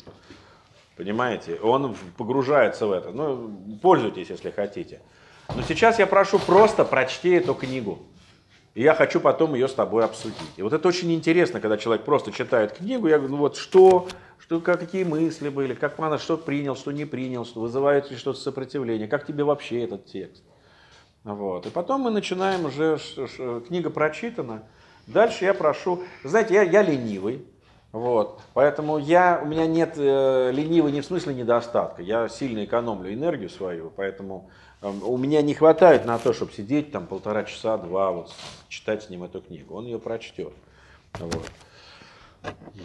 Понимаете? 0.98 1.60
Он 1.62 1.96
погружается 2.18 2.88
в 2.88 2.92
это. 2.92 3.12
Ну, 3.12 3.52
пользуйтесь, 3.82 4.30
если 4.30 4.50
хотите. 4.50 5.02
Но 5.54 5.62
сейчас 5.62 6.00
я 6.00 6.08
прошу 6.08 6.40
просто 6.40 6.86
прочти 6.86 7.32
эту 7.32 7.54
книгу. 7.54 8.00
И 8.76 8.84
я 8.84 8.94
хочу 8.94 9.22
потом 9.22 9.56
ее 9.56 9.70
с 9.70 9.74
тобой 9.74 10.04
обсудить. 10.04 10.36
И 10.58 10.62
вот 10.62 10.74
это 10.74 10.86
очень 10.88 11.12
интересно, 11.14 11.62
когда 11.62 11.78
человек 11.78 12.04
просто 12.04 12.34
читает 12.34 12.74
книгу, 12.74 13.08
я 13.08 13.18
говорю, 13.18 13.36
ну 13.36 13.40
вот 13.40 13.56
что, 13.56 14.10
что, 14.38 14.60
как, 14.60 14.82
какие 14.82 15.06
мысли 15.06 15.48
были, 15.48 15.74
как 15.74 15.98
он 15.98 16.20
что 16.20 16.38
принял, 16.38 16.76
что 16.76 16.92
не 16.92 17.06
принял, 17.06 17.46
что 17.46 17.62
вызывает 17.62 18.12
ли 18.12 18.18
что-то 18.18 18.40
сопротивление, 18.40 19.08
как 19.08 19.26
тебе 19.26 19.46
вообще 19.46 19.84
этот 19.86 20.06
текст. 20.08 20.44
Вот. 21.24 21.66
И 21.66 21.70
потом 21.70 22.02
мы 22.02 22.12
начинаем 22.12 22.66
уже, 22.66 23.00
книга 23.68 23.90
прочитана, 23.90 24.64
дальше 25.08 25.46
я 25.46 25.54
прошу, 25.54 26.04
знаете, 26.26 26.56
я, 26.56 26.64
я 26.64 26.82
ленивый, 26.82 27.46
вот. 27.94 28.42
Поэтому 28.54 28.98
я, 28.98 29.40
у 29.42 29.48
меня 29.48 29.68
нет 29.68 29.94
э, 29.96 30.52
ленивый 30.52 30.92
не 30.92 31.00
в 31.00 31.06
смысле 31.06 31.34
недостатка, 31.34 32.02
я 32.02 32.28
сильно 32.28 32.66
экономлю 32.66 33.14
энергию 33.14 33.50
свою, 33.50 33.90
поэтому 33.96 34.50
у 34.90 35.18
меня 35.18 35.42
не 35.42 35.54
хватает 35.54 36.06
на 36.06 36.18
то, 36.20 36.34
чтобы 36.34 36.52
сидеть 36.52 36.92
там 36.92 37.08
полтора 37.08 37.44
часа, 37.44 37.78
два, 37.78 38.12
вот, 38.12 38.34
читать 38.70 39.04
с 39.04 39.10
ним 39.10 39.24
эту 39.24 39.42
книгу. 39.42 39.76
Он 39.76 39.86
ее 39.86 40.00
прочтет. 40.00 40.54
Вот. 41.20 41.50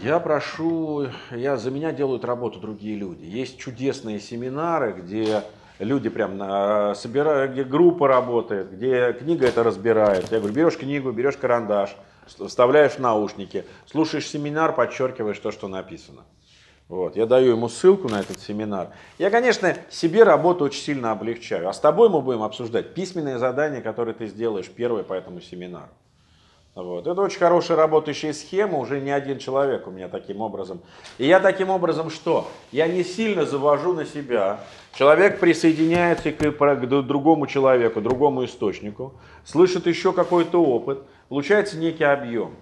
Я 0.02 0.20
прошу, 0.20 1.08
я, 1.30 1.56
за 1.56 1.70
меня 1.70 1.92
делают 1.92 2.24
работу 2.24 2.60
другие 2.60 2.96
люди. 2.96 3.24
Есть 3.24 3.58
чудесные 3.58 4.18
семинары, 4.18 4.92
где 4.92 5.42
люди 5.78 6.08
прям 6.08 6.38
на, 6.38 6.94
собирают, 6.94 7.52
где 7.52 7.64
группа 7.64 8.08
работает, 8.08 8.72
где 8.72 9.12
книга 9.12 9.46
это 9.46 9.62
разбирает. 9.62 10.30
Я 10.30 10.38
говорю, 10.38 10.54
берешь 10.54 10.78
книгу, 10.78 11.10
берешь 11.12 11.36
карандаш, 11.36 11.96
вставляешь 12.26 12.98
наушники, 12.98 13.64
слушаешь 13.86 14.28
семинар, 14.28 14.74
подчеркиваешь 14.74 15.38
то, 15.38 15.50
что 15.50 15.68
написано. 15.68 16.22
Вот, 16.90 17.14
я 17.14 17.24
даю 17.24 17.52
ему 17.52 17.68
ссылку 17.68 18.08
на 18.08 18.18
этот 18.18 18.40
семинар. 18.40 18.88
Я, 19.16 19.30
конечно, 19.30 19.76
себе 19.90 20.24
работу 20.24 20.64
очень 20.64 20.82
сильно 20.82 21.12
облегчаю. 21.12 21.68
А 21.68 21.72
с 21.72 21.78
тобой 21.78 22.08
мы 22.08 22.20
будем 22.20 22.42
обсуждать 22.42 22.94
письменные 22.94 23.38
задания, 23.38 23.80
которые 23.80 24.12
ты 24.12 24.26
сделаешь 24.26 24.68
первые 24.68 25.04
по 25.04 25.12
этому 25.12 25.40
семинару. 25.40 25.90
Вот. 26.74 27.06
Это 27.06 27.20
очень 27.22 27.38
хорошая 27.38 27.76
работающая 27.76 28.32
схема, 28.32 28.78
уже 28.78 29.00
не 29.00 29.12
один 29.12 29.38
человек 29.38 29.86
у 29.86 29.92
меня 29.92 30.08
таким 30.08 30.40
образом. 30.40 30.80
И 31.18 31.26
я 31.26 31.38
таким 31.38 31.70
образом 31.70 32.10
что? 32.10 32.48
Я 32.72 32.88
не 32.88 33.04
сильно 33.04 33.46
завожу 33.46 33.92
на 33.92 34.04
себя. 34.04 34.58
Человек 34.92 35.38
присоединяется 35.38 36.32
к, 36.32 36.50
к 36.50 36.86
другому 36.86 37.46
человеку, 37.46 38.00
другому 38.00 38.44
источнику, 38.44 39.14
слышит 39.44 39.86
еще 39.86 40.12
какой-то 40.12 40.60
опыт, 40.60 41.04
получается 41.28 41.78
некий 41.78 42.02
объем. 42.02 42.56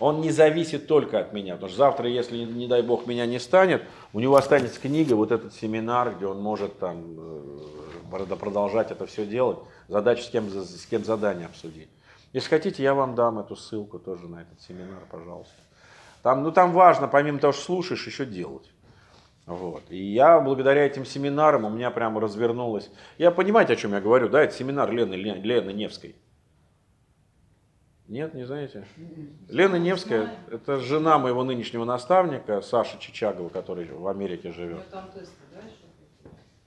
Он 0.00 0.22
не 0.22 0.30
зависит 0.30 0.86
только 0.86 1.20
от 1.20 1.34
меня, 1.34 1.54
потому 1.54 1.68
что 1.68 1.78
завтра, 1.78 2.08
если, 2.08 2.38
не 2.38 2.66
дай 2.66 2.82
бог, 2.82 3.06
меня 3.06 3.26
не 3.26 3.38
станет, 3.38 3.82
у 4.14 4.20
него 4.20 4.36
останется 4.36 4.80
книга, 4.80 5.12
вот 5.14 5.30
этот 5.30 5.52
семинар, 5.54 6.14
где 6.16 6.26
он 6.26 6.40
может 6.40 6.78
там 6.78 7.04
э, 8.10 8.36
продолжать 8.40 8.90
это 8.90 9.04
все 9.06 9.26
делать, 9.26 9.58
задачу 9.88 10.22
с 10.22 10.30
кем, 10.30 10.48
с 10.48 10.86
кем 10.86 11.04
задание 11.04 11.46
обсудить. 11.46 11.90
Если 12.32 12.48
хотите, 12.48 12.82
я 12.82 12.94
вам 12.94 13.14
дам 13.14 13.40
эту 13.40 13.56
ссылку 13.56 13.98
тоже 13.98 14.26
на 14.26 14.42
этот 14.42 14.62
семинар, 14.62 15.02
пожалуйста. 15.10 15.54
Там, 16.22 16.42
ну, 16.42 16.50
там 16.50 16.72
важно, 16.72 17.06
помимо 17.06 17.38
того, 17.38 17.52
что 17.52 17.62
слушаешь, 17.62 18.06
еще 18.06 18.24
делать. 18.24 18.70
Вот. 19.44 19.82
И 19.90 19.96
я 19.96 20.40
благодаря 20.40 20.86
этим 20.86 21.04
семинарам 21.04 21.64
у 21.64 21.70
меня 21.70 21.90
прямо 21.90 22.20
развернулось. 22.20 22.90
Я 23.18 23.30
понимаете, 23.32 23.72
о 23.74 23.76
чем 23.76 23.92
я 23.92 24.00
говорю, 24.00 24.28
да? 24.28 24.42
Это 24.42 24.54
семинар 24.54 24.90
Лены, 24.90 25.14
Лены 25.14 25.72
Невской. 25.72 26.14
Нет, 28.10 28.34
не 28.34 28.44
знаете? 28.44 28.84
Лена 29.48 29.76
Невская, 29.76 30.34
это 30.50 30.80
жена 30.80 31.16
моего 31.18 31.44
нынешнего 31.44 31.84
наставника, 31.84 32.60
Саши 32.60 32.98
Чичагова, 32.98 33.50
который 33.50 33.86
в 33.86 34.08
Америке 34.08 34.50
живет. 34.50 34.80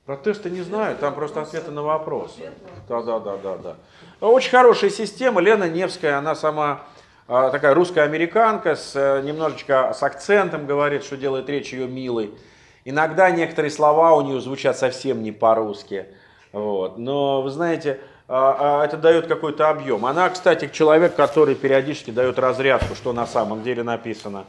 Про 0.05 0.15
тесты 0.15 0.49
не 0.49 0.61
знаю, 0.61 0.95
там 0.97 1.13
просто 1.13 1.41
ответы 1.41 1.71
на 1.71 1.83
вопросы. 1.83 2.49
Да, 2.87 3.03
да, 3.03 3.19
да, 3.19 3.37
да, 3.37 3.57
да. 3.57 3.75
Очень 4.21 4.51
хорошая 4.51 4.89
система. 4.89 5.41
Лена 5.41 5.69
Невская, 5.69 6.17
она 6.17 6.33
сама 6.33 6.85
а, 7.27 7.49
такая 7.49 7.73
русская 7.73 8.05
американка, 8.05 8.77
с, 8.77 8.95
э, 8.95 9.21
немножечко 9.21 9.91
с 9.93 10.01
акцентом 10.01 10.65
говорит, 10.65 11.03
что 11.03 11.17
делает 11.17 11.49
речь 11.49 11.73
ее 11.73 11.89
милой. 11.89 12.33
Иногда 12.85 13.29
некоторые 13.31 13.71
слова 13.71 14.15
у 14.15 14.21
нее 14.21 14.39
звучат 14.39 14.77
совсем 14.77 15.21
не 15.21 15.33
по-русски. 15.33 16.05
Вот. 16.53 16.97
Но 16.97 17.41
вы 17.41 17.49
знаете, 17.49 17.99
а, 17.99 17.99
а, 17.99 18.12
это 18.27 18.97
дает 19.01 19.27
какой-то 19.27 19.69
объем. 19.69 20.05
Она, 20.05 20.29
кстати, 20.29 20.69
человек, 20.71 21.15
который 21.15 21.55
периодически 21.55 22.11
дает 22.11 22.39
разрядку, 22.39 22.95
что 22.95 23.13
на 23.13 23.27
самом 23.27 23.63
деле 23.63 23.83
написано. 23.83 24.45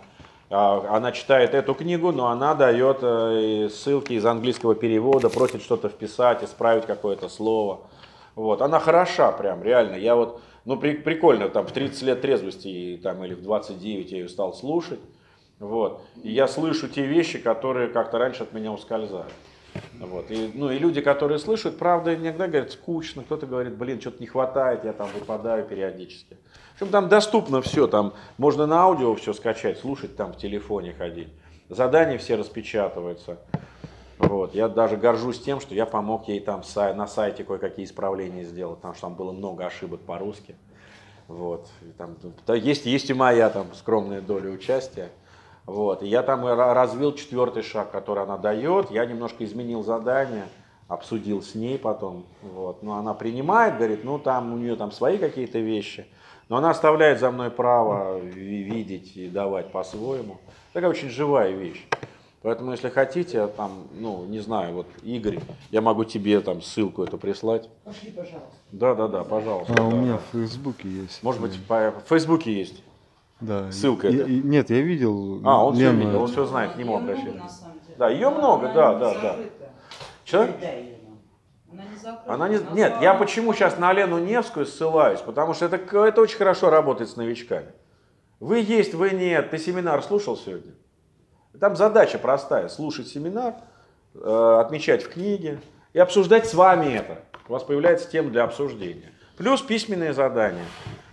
А, 0.51 0.97
она 0.97 1.11
читает 1.11 1.55
эту 1.55 1.75
книгу, 1.75 2.13
но 2.13 2.29
она 2.29 2.55
дает 2.55 2.99
э, 3.03 3.69
ссылки 3.73 4.13
из 4.13 4.25
английского 4.25 4.75
перевода, 4.75 5.29
просит 5.29 5.63
что-то 5.63 5.89
вписать, 5.89 6.45
исправить 6.45 6.87
какое-то 6.87 7.29
слово. 7.29 7.81
Вот. 8.37 8.63
Она 8.63 8.79
хороша 8.79 9.33
прям, 9.33 9.63
реально. 9.63 9.97
Я 9.97 10.15
вот, 10.15 10.41
ну 10.65 10.77
при, 10.77 10.93
прикольно, 10.93 11.49
там 11.49 11.67
в 11.67 11.73
30 11.73 12.03
лет 12.03 12.21
трезвости 12.21 13.01
там, 13.03 13.25
или 13.25 13.35
в 13.35 13.43
29 13.43 14.13
я 14.13 14.19
ее 14.19 14.29
стал 14.29 14.55
слушать. 14.55 15.01
Вот. 15.59 16.03
И 16.23 16.31
я 16.31 16.47
слышу 16.47 16.89
те 16.89 17.05
вещи, 17.07 17.39
которые 17.39 17.89
как-то 17.89 18.19
раньше 18.19 18.43
от 18.43 18.53
меня 18.53 18.71
ускользали. 18.71 19.31
Вот. 20.01 20.31
И, 20.31 20.51
ну 20.55 20.71
и 20.71 20.79
люди, 20.79 21.01
которые 21.01 21.39
слышат, 21.39 21.79
правда, 21.79 22.15
иногда 22.15 22.47
говорят, 22.47 22.73
скучно, 22.73 23.23
кто-то 23.23 23.47
говорит, 23.47 23.77
блин, 23.77 24.01
что-то 24.01 24.21
не 24.21 24.27
хватает, 24.27 24.85
я 24.85 24.93
там 24.93 25.09
выпадаю 25.19 25.65
периодически. 25.65 26.37
В 26.73 26.83
общем, 26.83 26.93
там 26.93 27.09
доступно 27.09 27.63
все, 27.63 27.87
там 27.87 28.15
можно 28.39 28.67
на 28.67 28.83
аудио 28.83 29.15
все 29.15 29.33
скачать, 29.33 29.79
слушать 29.79 30.17
там 30.17 30.33
в 30.33 30.37
телефоне 30.37 30.93
ходить. 30.93 31.29
Задания 31.69 32.19
все 32.19 32.37
распечатываются. 32.37 33.39
Вот. 34.19 34.55
Я 34.55 34.69
даже 34.69 34.97
горжусь 34.97 35.41
тем, 35.41 35.61
что 35.61 35.75
я 35.75 35.87
помог 35.87 36.29
ей 36.29 36.41
там 36.41 36.63
на 36.77 37.07
сайте 37.07 37.45
кое-какие 37.45 37.85
исправления 37.85 38.45
сделать, 38.45 38.77
потому 38.77 38.95
что 38.95 39.03
там 39.03 39.15
было 39.15 39.33
много 39.33 39.67
ошибок 39.67 40.01
по-русски. 40.01 40.57
Вот. 41.29 41.69
И 41.83 41.91
там, 41.97 42.17
есть, 42.55 42.87
есть 42.87 43.11
и 43.11 43.15
моя 43.15 43.51
там 43.51 43.73
скромная 43.75 44.21
доля 44.21 44.51
участия. 44.51 45.11
Вот. 45.67 46.03
И 46.03 46.07
я 46.07 46.23
там 46.23 46.47
развил 46.47 47.13
четвертый 47.15 47.63
шаг, 47.63 47.91
который 47.91 48.23
она 48.25 48.37
дает. 48.37 48.91
Я 48.91 49.07
немножко 49.07 49.45
изменил 49.45 49.83
задание, 49.83 50.47
обсудил 50.89 51.43
с 51.43 51.55
ней 51.55 51.79
потом. 51.79 52.25
Вот. 52.43 52.83
Но 52.83 52.99
она 52.99 53.15
принимает, 53.15 53.77
говорит, 53.77 54.05
ну 54.05 54.19
там 54.19 54.53
у 54.53 54.57
нее 54.57 54.77
там 54.77 54.93
свои 54.93 55.19
какие-то 55.19 55.59
вещи. 55.59 56.07
Но 56.49 56.57
она 56.59 56.71
оставляет 56.71 57.21
за 57.21 57.31
мной 57.31 57.51
право 57.51 58.19
ви- 58.19 58.63
видеть 58.63 59.17
и 59.17 59.29
давать 59.29 59.73
по-своему. 59.73 60.39
Такая 60.75 60.91
очень 60.91 61.09
живая 61.09 61.53
вещь. 61.53 61.87
Поэтому, 62.43 62.73
если 62.73 62.91
хотите, 62.91 63.47
там, 63.47 63.89
ну, 63.99 64.27
не 64.27 64.41
знаю, 64.41 64.75
вот, 64.75 64.87
Игорь, 65.03 65.39
я 65.71 65.81
могу 65.81 66.05
тебе 66.05 66.39
там 66.43 66.61
ссылку 66.61 67.03
эту 67.03 67.17
прислать. 67.17 67.71
Пошли, 67.85 68.11
пожалуйста. 68.11 68.51
Да, 68.71 68.95
да, 68.95 69.09
да, 69.09 69.25
пожалуйста. 69.25 69.73
А, 69.79 69.83
у 69.83 69.91
да, 69.91 69.97
меня 69.97 70.13
да. 70.13 70.19
в 70.19 70.33
Фейсбуке 70.33 70.87
есть. 70.87 71.23
Может 71.23 71.41
быть, 71.41 71.59
по 71.67 71.91
в 72.05 72.09
Фейсбуке 72.11 72.53
есть. 72.53 72.83
Да. 73.47 73.71
ссылка 73.73 74.09
И- 74.09 74.17
это? 74.17 74.29
и- 74.29 74.43
нет, 74.43 74.71
я 74.71 74.81
видел. 74.81 75.41
А, 75.45 75.65
он 75.65 75.75
все 75.75 75.91
Лена- 75.91 75.99
видел, 76.01 76.23
он 76.23 76.29
все 76.29 76.45
знает, 76.47 76.73
к 76.73 76.77
нему 76.77 76.97
деле. 77.01 77.43
Да, 77.99 78.11
Она- 78.29 78.39
много, 78.39 78.71
она 78.71 78.75
да, 78.75 78.93
не 78.95 78.99
да, 79.01 79.15
да. 79.15 79.21
закрыта. 79.31 79.71
Че? 80.25 80.39
Она 81.71 81.85
не 81.85 81.97
закрыта. 81.97 82.35
Она 82.35 82.49
не... 82.49 82.57
Она 82.57 82.71
Нет, 82.73 82.95
я 83.01 83.15
почему 83.15 83.53
сейчас 83.53 83.79
на 83.79 83.93
Лену 83.93 84.19
Невскую 84.19 84.67
ссылаюсь? 84.67 85.21
Потому 85.21 85.55
что 85.55 85.67
это, 85.67 85.77
это 85.77 86.21
очень 86.21 86.39
хорошо 86.39 86.71
работает 86.71 87.11
с 87.11 87.17
новичками. 87.17 87.73
Вы 88.41 88.59
есть, 88.61 88.95
вы 88.95 89.11
нет. 89.11 89.51
Ты 89.51 89.59
семинар 89.59 90.03
слушал 90.03 90.37
сегодня? 90.37 90.73
Там 91.61 91.77
задача 91.77 92.19
простая. 92.19 92.69
Слушать 92.69 93.09
семинар, 93.09 93.55
э, 94.15 94.57
отмечать 94.61 95.05
в 95.05 95.11
книге 95.11 95.61
и 95.93 95.99
обсуждать 95.99 96.47
с 96.49 96.55
вами 96.55 96.93
это. 96.95 97.19
У 97.49 97.53
вас 97.53 97.63
появляется 97.63 98.11
тема 98.11 98.31
для 98.31 98.43
обсуждения. 98.45 99.13
Плюс 99.37 99.61
письменные 99.63 100.13
задания. 100.15 100.65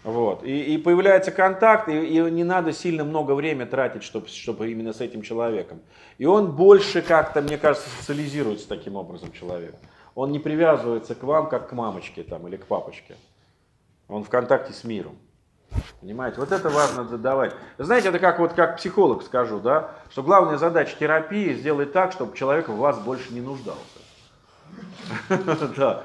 Вот. 0.04 0.43
И, 0.43 0.74
и 0.74 0.78
появляется 0.78 1.32
контакт, 1.32 1.88
и, 1.88 2.18
и 2.18 2.20
не 2.32 2.43
надо 2.43 2.74
сильно 2.74 3.04
много 3.04 3.34
времени 3.34 3.68
тратить, 3.68 4.04
чтобы, 4.04 4.28
чтобы 4.28 4.72
именно 4.72 4.93
с 4.93 5.02
этим 5.02 5.22
человеком. 5.22 5.82
И 6.18 6.26
он 6.26 6.56
больше 6.56 7.02
как-то, 7.02 7.41
мне 7.41 7.58
кажется, 7.58 7.88
социализируется 7.99 8.68
таким 8.68 8.95
образом 8.95 9.32
человек. 9.32 9.76
Он 10.16 10.32
не 10.32 10.39
привязывается 10.39 11.14
к 11.14 11.24
вам, 11.24 11.49
как 11.49 11.70
к 11.70 11.74
мамочке 11.74 12.24
там, 12.24 12.47
или 12.47 12.58
к 12.58 12.66
папочке. 12.66 13.16
Он 14.08 14.24
в 14.24 14.30
контакте 14.30 14.74
с 14.74 14.84
миром. 14.84 15.18
Понимаете? 16.02 16.39
Вот 16.39 16.52
это 16.52 16.70
важно 16.70 17.06
задавать. 17.06 17.54
Знаете, 17.78 18.10
это 18.10 18.20
как 18.20 18.39
вот 18.39 18.54
как 18.54 18.78
психолог 18.78 19.24
скажу, 19.24 19.60
да, 19.60 19.91
что 20.10 20.24
главная 20.24 20.58
задача 20.58 20.95
терапии 20.99 21.54
сделать 21.54 21.93
так, 21.93 22.12
чтобы 22.12 22.36
человек 22.36 22.68
в 22.68 22.76
вас 22.76 22.99
больше 22.99 23.34
не 23.34 23.41
нуждался. 23.41 23.80
Да. 25.78 26.04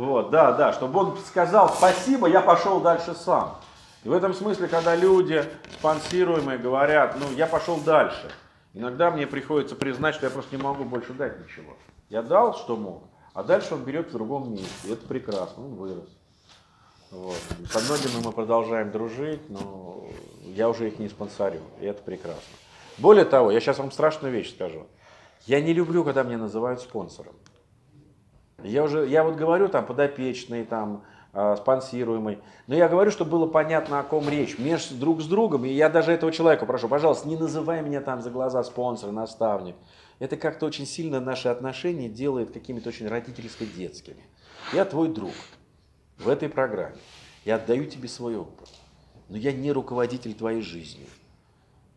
Вот, 0.00 0.30
да, 0.30 0.52
да, 0.52 0.72
чтобы 0.72 0.98
он 0.98 1.18
сказал 1.18 1.68
спасибо, 1.68 2.26
я 2.26 2.40
пошел 2.40 2.80
дальше 2.80 3.14
сам. 3.14 3.58
И 4.02 4.08
в 4.08 4.14
этом 4.14 4.32
смысле, 4.32 4.66
когда 4.66 4.96
люди 4.96 5.44
спонсируемые 5.78 6.56
говорят, 6.56 7.16
ну, 7.20 7.30
я 7.36 7.46
пошел 7.46 7.76
дальше, 7.76 8.30
иногда 8.72 9.10
мне 9.10 9.26
приходится 9.26 9.76
признать, 9.76 10.14
что 10.14 10.24
я 10.24 10.30
просто 10.30 10.56
не 10.56 10.62
могу 10.62 10.84
больше 10.84 11.12
дать 11.12 11.38
ничего. 11.38 11.76
Я 12.08 12.22
дал, 12.22 12.54
что 12.54 12.78
мог, 12.78 13.02
а 13.34 13.42
дальше 13.42 13.74
он 13.74 13.84
берет 13.84 14.08
в 14.08 14.12
другом 14.12 14.54
месте. 14.54 14.88
И 14.88 14.92
это 14.92 15.06
прекрасно, 15.06 15.66
он 15.66 15.74
вырос. 15.74 16.08
Вот. 17.10 17.36
Со 17.70 17.80
многими 17.80 18.24
мы 18.24 18.32
продолжаем 18.32 18.90
дружить, 18.90 19.50
но 19.50 20.06
я 20.46 20.70
уже 20.70 20.88
их 20.88 20.98
не 20.98 21.10
спонсорю, 21.10 21.60
и 21.78 21.84
это 21.84 22.00
прекрасно. 22.00 22.40
Более 22.96 23.26
того, 23.26 23.50
я 23.50 23.60
сейчас 23.60 23.76
вам 23.76 23.92
страшную 23.92 24.32
вещь 24.32 24.54
скажу. 24.54 24.86
Я 25.44 25.60
не 25.60 25.74
люблю, 25.74 26.04
когда 26.04 26.22
меня 26.22 26.38
называют 26.38 26.80
спонсором. 26.80 27.34
Я 28.64 28.84
уже, 28.84 29.06
я 29.06 29.24
вот 29.24 29.36
говорю 29.36 29.68
там 29.68 29.86
подопечный, 29.86 30.64
там 30.64 31.04
э, 31.32 31.56
спонсируемый, 31.56 32.38
но 32.66 32.74
я 32.74 32.88
говорю, 32.88 33.10
чтобы 33.10 33.30
было 33.32 33.46
понятно, 33.46 34.00
о 34.00 34.02
ком 34.02 34.28
речь. 34.28 34.58
Меж 34.58 34.88
друг 34.88 35.20
с 35.22 35.26
другом, 35.26 35.64
и 35.64 35.68
я 35.70 35.88
даже 35.88 36.12
этого 36.12 36.32
человека 36.32 36.66
прошу, 36.66 36.88
пожалуйста, 36.88 37.28
не 37.28 37.36
называй 37.36 37.82
меня 37.82 38.00
там 38.00 38.22
за 38.22 38.30
глаза 38.30 38.62
спонсор, 38.62 39.12
наставник. 39.12 39.76
Это 40.18 40.36
как-то 40.36 40.66
очень 40.66 40.86
сильно 40.86 41.20
наши 41.20 41.48
отношения 41.48 42.08
делает 42.08 42.52
какими-то 42.52 42.90
очень 42.90 43.08
родительско-детскими. 43.08 44.22
Я 44.72 44.84
твой 44.84 45.08
друг 45.08 45.32
в 46.18 46.28
этой 46.28 46.48
программе. 46.48 46.96
Я 47.44 47.56
отдаю 47.56 47.86
тебе 47.86 48.08
свой 48.08 48.36
опыт. 48.36 48.68
Но 49.30 49.36
я 49.36 49.52
не 49.52 49.72
руководитель 49.72 50.34
твоей 50.34 50.60
жизни. 50.60 51.06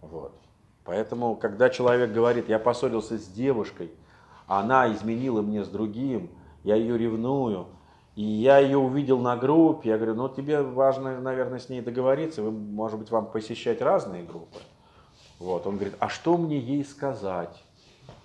Вот. 0.01 0.33
Поэтому, 0.85 1.35
когда 1.35 1.69
человек 1.69 2.11
говорит, 2.11 2.47
я 2.47 2.59
поссорился 2.59 3.17
с 3.17 3.27
девушкой, 3.27 3.91
она 4.47 4.91
изменила 4.93 5.41
мне 5.41 5.63
с 5.63 5.67
другим, 5.67 6.29
я 6.63 6.75
ее 6.75 6.97
ревную, 6.97 7.67
и 8.15 8.23
я 8.23 8.59
ее 8.59 8.77
увидел 8.77 9.19
на 9.19 9.35
группе, 9.35 9.89
я 9.89 9.97
говорю, 9.97 10.15
ну 10.15 10.29
тебе 10.29 10.61
важно, 10.61 11.19
наверное, 11.19 11.59
с 11.59 11.69
ней 11.69 11.81
договориться, 11.81 12.43
вы, 12.43 12.51
может 12.51 12.99
быть, 12.99 13.09
вам 13.09 13.25
посещать 13.25 13.81
разные 13.81 14.23
группы. 14.23 14.59
Вот. 15.39 15.65
Он 15.67 15.75
говорит, 15.75 15.95
а 15.99 16.09
что 16.09 16.37
мне 16.37 16.57
ей 16.57 16.85
сказать? 16.85 17.63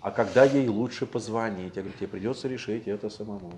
А 0.01 0.11
когда 0.11 0.45
ей 0.45 0.69
лучше 0.69 1.07
позвонить? 1.07 1.77
Я 1.77 1.83
говорю, 1.83 1.99
тебе 1.99 2.09
придется 2.09 2.49
решить 2.49 2.87
это 2.87 3.11
самому. 3.11 3.53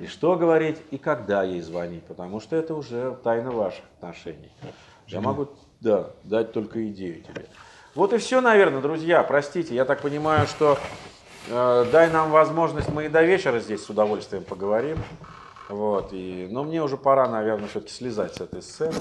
И 0.00 0.06
что 0.06 0.36
говорить, 0.36 0.78
и 0.90 0.98
когда 0.98 1.42
ей 1.42 1.60
звонить, 1.60 2.04
потому 2.04 2.40
что 2.40 2.56
это 2.56 2.74
уже 2.74 3.16
тайна 3.22 3.50
ваших 3.50 3.84
отношений. 3.96 4.50
Я 5.06 5.20
могу, 5.20 5.48
да, 5.80 6.10
дать 6.24 6.52
только 6.52 6.86
идею 6.88 7.22
тебе. 7.22 7.46
Вот 7.94 8.12
и 8.12 8.18
все, 8.18 8.40
наверное, 8.40 8.80
друзья. 8.80 9.22
Простите, 9.22 9.74
я 9.74 9.84
так 9.84 10.00
понимаю, 10.00 10.46
что 10.46 10.78
дай 11.48 12.10
нам 12.10 12.30
возможность, 12.30 12.88
мы 12.88 13.06
и 13.06 13.08
до 13.08 13.22
вечера 13.22 13.60
здесь 13.60 13.84
с 13.84 13.90
удовольствием 13.90 14.44
поговорим. 14.44 14.98
Вот, 15.68 16.12
и, 16.12 16.48
но 16.50 16.64
мне 16.64 16.82
уже 16.82 16.96
пора, 16.96 17.28
наверное, 17.28 17.68
все-таки 17.68 17.92
слезать 17.92 18.34
с 18.34 18.40
этой 18.40 18.62
сцены. 18.62 18.94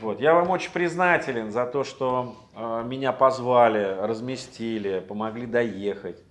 Вот. 0.00 0.20
Я 0.20 0.34
вам 0.34 0.50
очень 0.50 0.70
признателен 0.70 1.52
за 1.52 1.66
то, 1.66 1.84
что 1.84 2.36
э, 2.54 2.82
меня 2.86 3.12
позвали, 3.12 3.98
разместили, 4.00 5.00
помогли 5.00 5.46
доехать. 5.46 6.22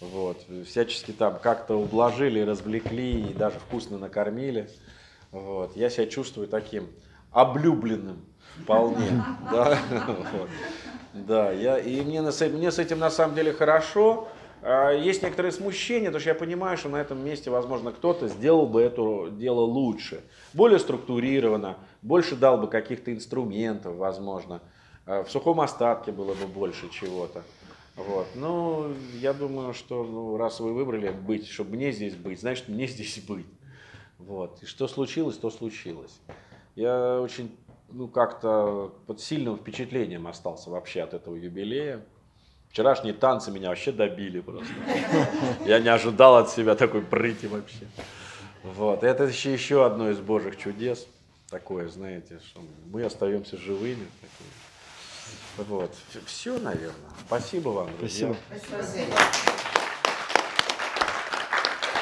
Вот. 0.00 0.38
Всячески 0.66 1.12
там 1.12 1.38
как-то 1.42 1.76
ублажили, 1.76 2.40
развлекли 2.40 3.30
и 3.30 3.32
даже 3.32 3.58
вкусно 3.58 3.98
накормили. 3.98 4.68
Вот. 5.30 5.76
Я 5.76 5.88
себя 5.88 6.06
чувствую 6.06 6.48
таким 6.48 6.88
облюбленным 7.32 8.24
вполне. 8.62 9.24
Да, 9.50 9.78
да 11.14 11.52
я, 11.52 11.78
и 11.78 12.00
мне, 12.02 12.20
мне 12.20 12.70
с 12.70 12.78
этим 12.78 12.98
на 12.98 13.10
самом 13.10 13.34
деле 13.34 13.52
хорошо. 13.52 14.28
А, 14.68 14.90
Есть 14.90 15.22
некоторые 15.22 15.52
смущения, 15.52 16.06
потому 16.06 16.20
что 16.20 16.30
я 16.30 16.34
понимаю, 16.34 16.76
что 16.76 16.88
на 16.88 16.96
этом 16.96 17.24
месте, 17.24 17.50
возможно, 17.50 17.92
кто-то 17.92 18.26
сделал 18.26 18.66
бы 18.66 18.82
это 18.82 19.30
дело 19.30 19.60
лучше, 19.60 20.24
более 20.54 20.80
структурированно, 20.80 21.78
больше 22.02 22.34
дал 22.34 22.58
бы 22.58 22.66
каких-то 22.66 23.12
инструментов, 23.14 23.94
возможно. 23.94 24.60
А, 25.06 25.22
В 25.22 25.30
сухом 25.30 25.60
остатке 25.60 26.10
было 26.10 26.34
бы 26.34 26.48
больше 26.48 26.88
чего-то. 26.90 27.44
Вот. 27.94 28.26
Ну, 28.34 28.92
я 29.20 29.32
думаю, 29.32 29.72
что 29.72 30.02
ну, 30.02 30.36
раз 30.36 30.58
вы 30.58 30.74
выбрали 30.74 31.10
быть, 31.10 31.46
чтобы 31.46 31.76
мне 31.76 31.92
здесь 31.92 32.16
быть, 32.16 32.40
значит, 32.40 32.66
мне 32.66 32.88
здесь 32.88 33.20
быть. 33.20 33.46
Вот. 34.18 34.64
И 34.64 34.66
что 34.66 34.88
случилось, 34.88 35.36
то 35.36 35.48
случилось. 35.48 36.18
Я 36.74 37.20
очень, 37.20 37.56
ну, 37.88 38.08
как-то 38.08 38.92
под 39.06 39.20
сильным 39.20 39.58
впечатлением 39.58 40.26
остался 40.26 40.70
вообще 40.70 41.02
от 41.02 41.14
этого 41.14 41.36
юбилея. 41.36 42.04
Вчерашние 42.70 43.14
танцы 43.14 43.50
меня 43.50 43.70
вообще 43.70 43.92
добили 43.92 44.40
просто. 44.40 44.66
Я 45.64 45.78
не 45.78 45.88
ожидал 45.88 46.36
от 46.36 46.50
себя 46.50 46.74
такой 46.74 47.02
прыти 47.02 47.46
вообще. 47.46 47.86
Вот. 48.62 49.02
Это 49.02 49.24
еще, 49.24 49.52
еще 49.52 49.86
одно 49.86 50.10
из 50.10 50.18
божьих 50.18 50.56
чудес. 50.56 51.06
Такое, 51.48 51.88
знаете, 51.88 52.40
что 52.44 52.60
мы 52.90 53.04
остаемся 53.04 53.56
живыми. 53.56 54.06
Вот. 55.56 55.94
Все, 56.26 56.58
наверное. 56.58 57.10
Спасибо 57.26 57.70
вам, 57.70 57.88
друзья. 57.98 58.34
Спасибо. 58.48 58.82
Спасибо. 58.82 59.16